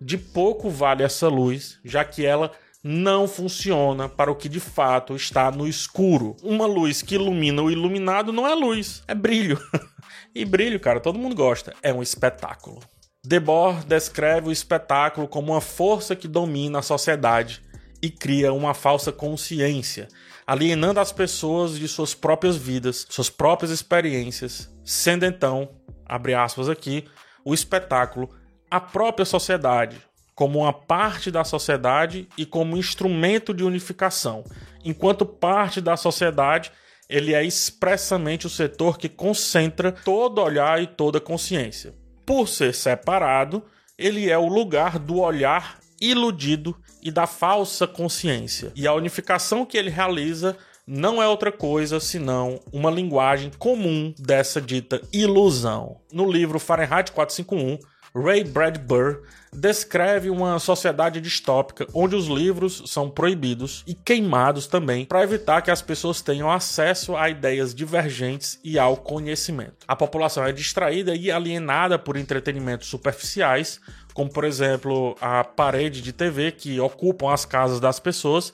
de 0.00 0.16
pouco 0.16 0.70
vale 0.70 1.02
essa 1.02 1.28
luz, 1.28 1.78
já 1.84 2.02
que 2.02 2.24
ela 2.24 2.50
não 2.88 3.26
funciona 3.26 4.08
para 4.08 4.30
o 4.30 4.36
que 4.36 4.48
de 4.48 4.60
fato 4.60 5.16
está 5.16 5.50
no 5.50 5.66
escuro. 5.66 6.36
Uma 6.40 6.66
luz 6.66 7.02
que 7.02 7.16
ilumina 7.16 7.60
o 7.60 7.68
iluminado 7.68 8.32
não 8.32 8.46
é 8.46 8.54
luz, 8.54 9.02
é 9.08 9.14
brilho. 9.14 9.60
e 10.32 10.44
brilho, 10.44 10.78
cara, 10.78 11.00
todo 11.00 11.18
mundo 11.18 11.34
gosta. 11.34 11.74
É 11.82 11.92
um 11.92 12.00
espetáculo. 12.00 12.80
Debord 13.24 13.84
descreve 13.86 14.50
o 14.50 14.52
espetáculo 14.52 15.26
como 15.26 15.52
uma 15.52 15.60
força 15.60 16.14
que 16.14 16.28
domina 16.28 16.78
a 16.78 16.82
sociedade 16.82 17.60
e 18.00 18.08
cria 18.08 18.52
uma 18.52 18.72
falsa 18.72 19.10
consciência, 19.10 20.06
alienando 20.46 21.00
as 21.00 21.10
pessoas 21.10 21.76
de 21.76 21.88
suas 21.88 22.14
próprias 22.14 22.56
vidas, 22.56 23.04
suas 23.10 23.28
próprias 23.28 23.72
experiências, 23.72 24.72
sendo 24.84 25.26
então, 25.26 25.70
abre 26.04 26.34
aspas 26.34 26.68
aqui, 26.68 27.04
o 27.44 27.52
espetáculo 27.52 28.30
a 28.70 28.80
própria 28.80 29.24
sociedade, 29.24 30.00
como 30.36 30.60
uma 30.60 30.72
parte 30.72 31.30
da 31.30 31.42
sociedade 31.42 32.28
e 32.36 32.44
como 32.44 32.76
instrumento 32.76 33.54
de 33.54 33.64
unificação. 33.64 34.44
Enquanto 34.84 35.24
parte 35.24 35.80
da 35.80 35.96
sociedade, 35.96 36.70
ele 37.08 37.32
é 37.32 37.42
expressamente 37.42 38.46
o 38.46 38.50
setor 38.50 38.98
que 38.98 39.08
concentra 39.08 39.90
todo 39.90 40.42
olhar 40.42 40.80
e 40.80 40.86
toda 40.86 41.18
consciência. 41.18 41.94
Por 42.26 42.48
ser 42.48 42.74
separado, 42.74 43.64
ele 43.96 44.30
é 44.30 44.36
o 44.36 44.46
lugar 44.46 44.98
do 44.98 45.20
olhar 45.20 45.78
iludido 45.98 46.76
e 47.02 47.10
da 47.10 47.26
falsa 47.26 47.86
consciência. 47.86 48.72
E 48.76 48.86
a 48.86 48.92
unificação 48.92 49.64
que 49.64 49.78
ele 49.78 49.88
realiza 49.88 50.54
não 50.86 51.22
é 51.22 51.26
outra 51.26 51.50
coisa 51.50 51.98
senão 51.98 52.60
uma 52.70 52.90
linguagem 52.90 53.50
comum 53.58 54.14
dessa 54.18 54.60
dita 54.60 55.00
ilusão. 55.12 56.00
No 56.12 56.30
livro 56.30 56.58
Fahrenheit 56.58 57.10
451, 57.10 57.78
Ray 58.16 58.44
Bradbury 58.44 59.18
descreve 59.52 60.30
uma 60.30 60.58
sociedade 60.58 61.20
distópica 61.20 61.86
onde 61.92 62.16
os 62.16 62.26
livros 62.26 62.82
são 62.86 63.10
proibidos 63.10 63.84
e 63.86 63.94
queimados 63.94 64.66
também 64.66 65.04
para 65.04 65.22
evitar 65.22 65.60
que 65.60 65.70
as 65.70 65.82
pessoas 65.82 66.22
tenham 66.22 66.50
acesso 66.50 67.14
a 67.14 67.28
ideias 67.28 67.74
divergentes 67.74 68.58
e 68.64 68.78
ao 68.78 68.96
conhecimento. 68.96 69.84
A 69.86 69.94
população 69.94 70.44
é 70.44 70.52
distraída 70.52 71.14
e 71.14 71.30
alienada 71.30 71.98
por 71.98 72.16
entretenimentos 72.16 72.88
superficiais, 72.88 73.80
como 74.14 74.32
por 74.32 74.44
exemplo 74.44 75.14
a 75.20 75.44
parede 75.44 76.00
de 76.00 76.12
TV 76.12 76.52
que 76.52 76.80
ocupam 76.80 77.32
as 77.32 77.44
casas 77.44 77.80
das 77.80 78.00
pessoas 78.00 78.52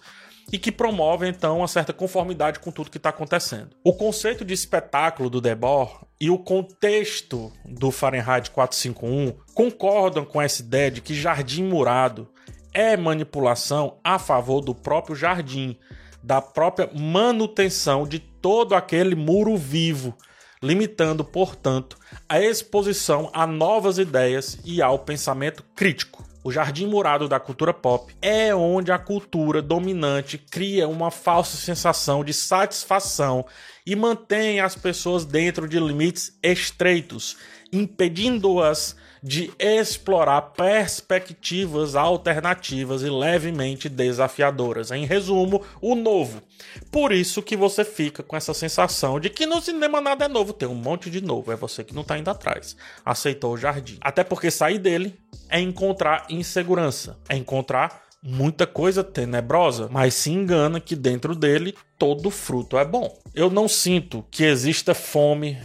e 0.52 0.58
que 0.58 0.70
promovem 0.70 1.30
então 1.30 1.58
uma 1.58 1.66
certa 1.66 1.94
conformidade 1.94 2.60
com 2.60 2.70
tudo 2.70 2.90
que 2.90 2.98
está 2.98 3.08
acontecendo. 3.08 3.70
O 3.82 3.94
conceito 3.94 4.44
de 4.44 4.52
espetáculo 4.52 5.30
do 5.30 5.40
Debord 5.40 5.92
e 6.20 6.28
o 6.28 6.38
contexto 6.38 7.50
do 7.64 7.90
Fahrenheit 7.90 8.50
451 8.50 9.32
concordam 9.54 10.26
com 10.26 10.40
essa 10.40 10.60
ideia 10.60 10.90
de 10.90 11.00
que 11.00 11.14
jardim 11.14 11.64
murado 11.64 12.28
é 12.74 12.96
manipulação 12.96 13.98
a 14.04 14.18
favor 14.18 14.60
do 14.60 14.74
próprio 14.74 15.16
jardim, 15.16 15.78
da 16.22 16.40
própria 16.40 16.88
manutenção 16.94 18.06
de 18.06 18.18
todo 18.18 18.74
aquele 18.74 19.14
muro 19.14 19.56
vivo, 19.56 20.16
limitando, 20.62 21.24
portanto, 21.24 21.98
a 22.28 22.40
exposição 22.40 23.30
a 23.32 23.46
novas 23.46 23.98
ideias 23.98 24.58
e 24.64 24.80
ao 24.80 24.98
pensamento 24.98 25.64
crítico. 25.74 26.31
O 26.44 26.50
jardim 26.50 26.86
murado 26.86 27.28
da 27.28 27.38
cultura 27.38 27.72
pop 27.72 28.12
é 28.20 28.52
onde 28.52 28.90
a 28.90 28.98
cultura 28.98 29.62
dominante 29.62 30.36
cria 30.36 30.88
uma 30.88 31.08
falsa 31.10 31.56
sensação 31.56 32.24
de 32.24 32.32
satisfação 32.32 33.46
e 33.86 33.94
mantém 33.94 34.58
as 34.58 34.74
pessoas 34.74 35.24
dentro 35.24 35.68
de 35.68 35.78
limites 35.78 36.36
estreitos, 36.42 37.36
impedindo-as 37.72 38.96
de 39.22 39.52
explorar 39.58 40.42
perspectivas 40.56 41.94
alternativas 41.94 43.02
e 43.02 43.10
levemente 43.10 43.88
desafiadoras. 43.88 44.90
Em 44.90 45.06
resumo, 45.06 45.62
o 45.80 45.94
novo. 45.94 46.42
Por 46.90 47.12
isso 47.12 47.42
que 47.42 47.56
você 47.56 47.84
fica 47.84 48.22
com 48.22 48.36
essa 48.36 48.52
sensação 48.52 49.20
de 49.20 49.30
que 49.30 49.46
no 49.46 49.60
cinema 49.60 50.00
nada 50.00 50.24
é 50.24 50.28
novo, 50.28 50.52
tem 50.52 50.68
um 50.68 50.74
monte 50.74 51.08
de 51.08 51.20
novo, 51.20 51.52
é 51.52 51.56
você 51.56 51.84
que 51.84 51.94
não 51.94 52.02
tá 52.02 52.18
indo 52.18 52.30
atrás. 52.30 52.76
Aceitou 53.04 53.52
o 53.52 53.58
jardim. 53.58 53.98
Até 54.00 54.24
porque 54.24 54.50
sair 54.50 54.78
dele 54.78 55.14
é 55.48 55.60
encontrar 55.60 56.26
insegurança, 56.28 57.18
é 57.28 57.36
encontrar 57.36 58.02
muita 58.22 58.66
coisa 58.66 59.02
tenebrosa, 59.02 59.88
mas 59.90 60.14
se 60.14 60.30
engana 60.30 60.80
que 60.80 60.94
dentro 60.94 61.34
dele 61.34 61.74
todo 61.98 62.30
fruto 62.30 62.78
é 62.78 62.84
bom. 62.84 63.18
Eu 63.34 63.50
não 63.50 63.66
sinto 63.66 64.24
que 64.30 64.44
exista 64.44 64.94
fome 64.94 65.58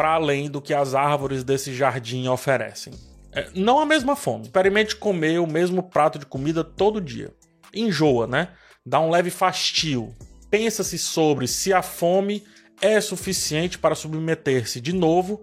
para 0.00 0.14
além 0.14 0.50
do 0.50 0.62
que 0.62 0.72
as 0.72 0.94
árvores 0.94 1.44
desse 1.44 1.74
jardim 1.74 2.26
oferecem. 2.26 2.94
É, 3.34 3.50
não 3.54 3.78
a 3.78 3.84
mesma 3.84 4.16
fome. 4.16 4.44
Experimente 4.44 4.96
comer 4.96 5.38
o 5.38 5.46
mesmo 5.46 5.82
prato 5.82 6.18
de 6.18 6.24
comida 6.24 6.64
todo 6.64 7.02
dia. 7.02 7.34
Enjoa, 7.74 8.26
né? 8.26 8.48
Dá 8.84 8.98
um 8.98 9.10
leve 9.10 9.28
fastio. 9.28 10.16
Pensa-se 10.48 10.96
sobre 10.96 11.46
se 11.46 11.70
a 11.74 11.82
fome 11.82 12.42
é 12.80 12.98
suficiente 12.98 13.78
para 13.78 13.94
submeter-se 13.94 14.80
de 14.80 14.94
novo 14.94 15.42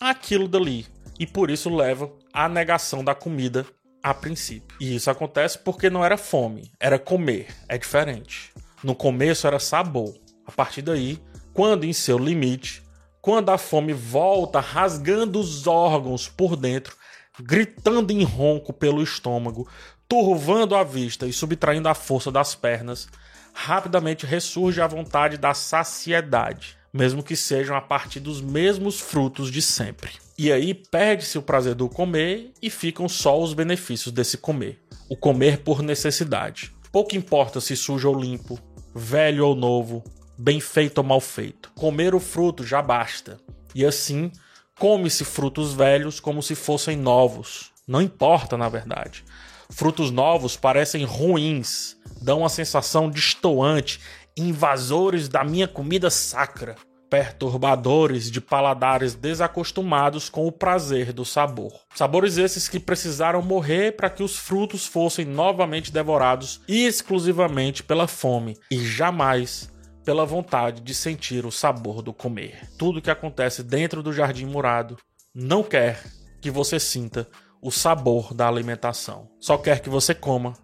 àquilo 0.00 0.48
dali. 0.48 0.86
E 1.18 1.26
por 1.26 1.50
isso 1.50 1.68
leva 1.68 2.10
à 2.32 2.48
negação 2.48 3.04
da 3.04 3.14
comida 3.14 3.66
a 4.02 4.14
princípio. 4.14 4.78
E 4.80 4.96
isso 4.96 5.10
acontece 5.10 5.58
porque 5.58 5.90
não 5.90 6.02
era 6.02 6.16
fome, 6.16 6.72
era 6.80 6.98
comer. 6.98 7.48
É 7.68 7.76
diferente. 7.76 8.50
No 8.82 8.94
começo 8.94 9.46
era 9.46 9.58
sabor. 9.58 10.14
A 10.46 10.52
partir 10.52 10.80
daí, 10.80 11.18
quando 11.52 11.84
em 11.84 11.92
seu 11.92 12.16
limite, 12.16 12.82
quando 13.20 13.50
a 13.50 13.58
fome 13.58 13.92
volta 13.92 14.60
rasgando 14.60 15.38
os 15.38 15.66
órgãos 15.66 16.28
por 16.28 16.56
dentro, 16.56 16.96
gritando 17.40 18.12
em 18.12 18.22
ronco 18.22 18.72
pelo 18.72 19.02
estômago, 19.02 19.68
turvando 20.08 20.74
a 20.74 20.82
vista 20.82 21.26
e 21.26 21.32
subtraindo 21.32 21.88
a 21.88 21.94
força 21.94 22.30
das 22.32 22.54
pernas, 22.54 23.08
rapidamente 23.52 24.26
ressurge 24.26 24.80
a 24.80 24.86
vontade 24.86 25.36
da 25.36 25.54
saciedade, 25.54 26.76
mesmo 26.92 27.22
que 27.22 27.36
sejam 27.36 27.76
a 27.76 27.80
partir 27.80 28.20
dos 28.20 28.40
mesmos 28.40 29.00
frutos 29.00 29.50
de 29.50 29.62
sempre. 29.62 30.10
E 30.38 30.50
aí 30.50 30.72
perde-se 30.74 31.36
o 31.36 31.42
prazer 31.42 31.74
do 31.74 31.88
comer 31.88 32.52
e 32.62 32.70
ficam 32.70 33.08
só 33.08 33.40
os 33.40 33.52
benefícios 33.52 34.12
desse 34.12 34.38
comer. 34.38 34.82
O 35.08 35.16
comer 35.16 35.58
por 35.58 35.82
necessidade. 35.82 36.72
Pouco 36.90 37.14
importa 37.14 37.60
se 37.60 37.76
sujo 37.76 38.08
ou 38.08 38.18
limpo, 38.18 38.58
velho 38.94 39.46
ou 39.46 39.54
novo, 39.54 40.02
bem 40.40 40.58
feito 40.58 40.98
ou 40.98 41.04
mal 41.04 41.20
feito. 41.20 41.70
Comer 41.74 42.14
o 42.14 42.20
fruto 42.20 42.64
já 42.64 42.80
basta. 42.80 43.38
E 43.74 43.84
assim, 43.84 44.32
come-se 44.78 45.22
frutos 45.22 45.74
velhos 45.74 46.18
como 46.18 46.42
se 46.42 46.54
fossem 46.54 46.96
novos. 46.96 47.70
Não 47.86 48.00
importa, 48.00 48.56
na 48.56 48.68
verdade. 48.68 49.22
Frutos 49.68 50.10
novos 50.10 50.56
parecem 50.56 51.04
ruins, 51.04 51.96
dão 52.22 52.40
uma 52.40 52.48
sensação 52.48 53.10
destoante, 53.10 54.00
invasores 54.36 55.28
da 55.28 55.44
minha 55.44 55.68
comida 55.68 56.08
sacra, 56.08 56.74
perturbadores 57.10 58.30
de 58.30 58.40
paladares 58.40 59.14
desacostumados 59.14 60.28
com 60.28 60.46
o 60.46 60.52
prazer 60.52 61.12
do 61.12 61.24
sabor. 61.24 61.72
Sabores 61.94 62.38
esses 62.38 62.68
que 62.68 62.80
precisaram 62.80 63.42
morrer 63.42 63.96
para 63.96 64.08
que 64.08 64.22
os 64.22 64.36
frutos 64.36 64.86
fossem 64.86 65.24
novamente 65.24 65.92
devorados 65.92 66.60
exclusivamente 66.66 67.82
pela 67.82 68.06
fome 68.08 68.56
e 68.70 68.78
jamais 68.82 69.69
pela 70.04 70.24
vontade 70.24 70.80
de 70.80 70.94
sentir 70.94 71.44
o 71.44 71.50
sabor 71.50 72.02
do 72.02 72.12
comer. 72.12 72.68
Tudo 72.78 73.02
que 73.02 73.10
acontece 73.10 73.62
dentro 73.62 74.02
do 74.02 74.12
jardim 74.12 74.46
murado 74.46 74.96
não 75.34 75.62
quer 75.62 76.02
que 76.40 76.50
você 76.50 76.80
sinta 76.80 77.28
o 77.62 77.70
sabor 77.70 78.32
da 78.32 78.48
alimentação. 78.48 79.28
Só 79.38 79.58
quer 79.58 79.80
que 79.80 79.90
você 79.90 80.14
coma 80.14 80.54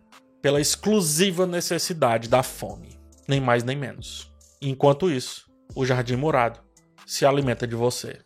pela 0.41 0.61
exclusiva 0.61 1.47
necessidade 1.47 2.29
da 2.29 2.43
fome, 2.43 2.99
nem 3.29 3.41
mais 3.41 3.63
nem 3.63 3.77
menos. 3.77 4.33
Enquanto 4.61 5.11
isso, 5.11 5.45
o 5.75 5.85
jardim 5.85 6.17
murado 6.17 6.61
se 7.07 7.27
alimenta 7.27 7.67
de 7.67 7.75
você. 7.75 8.21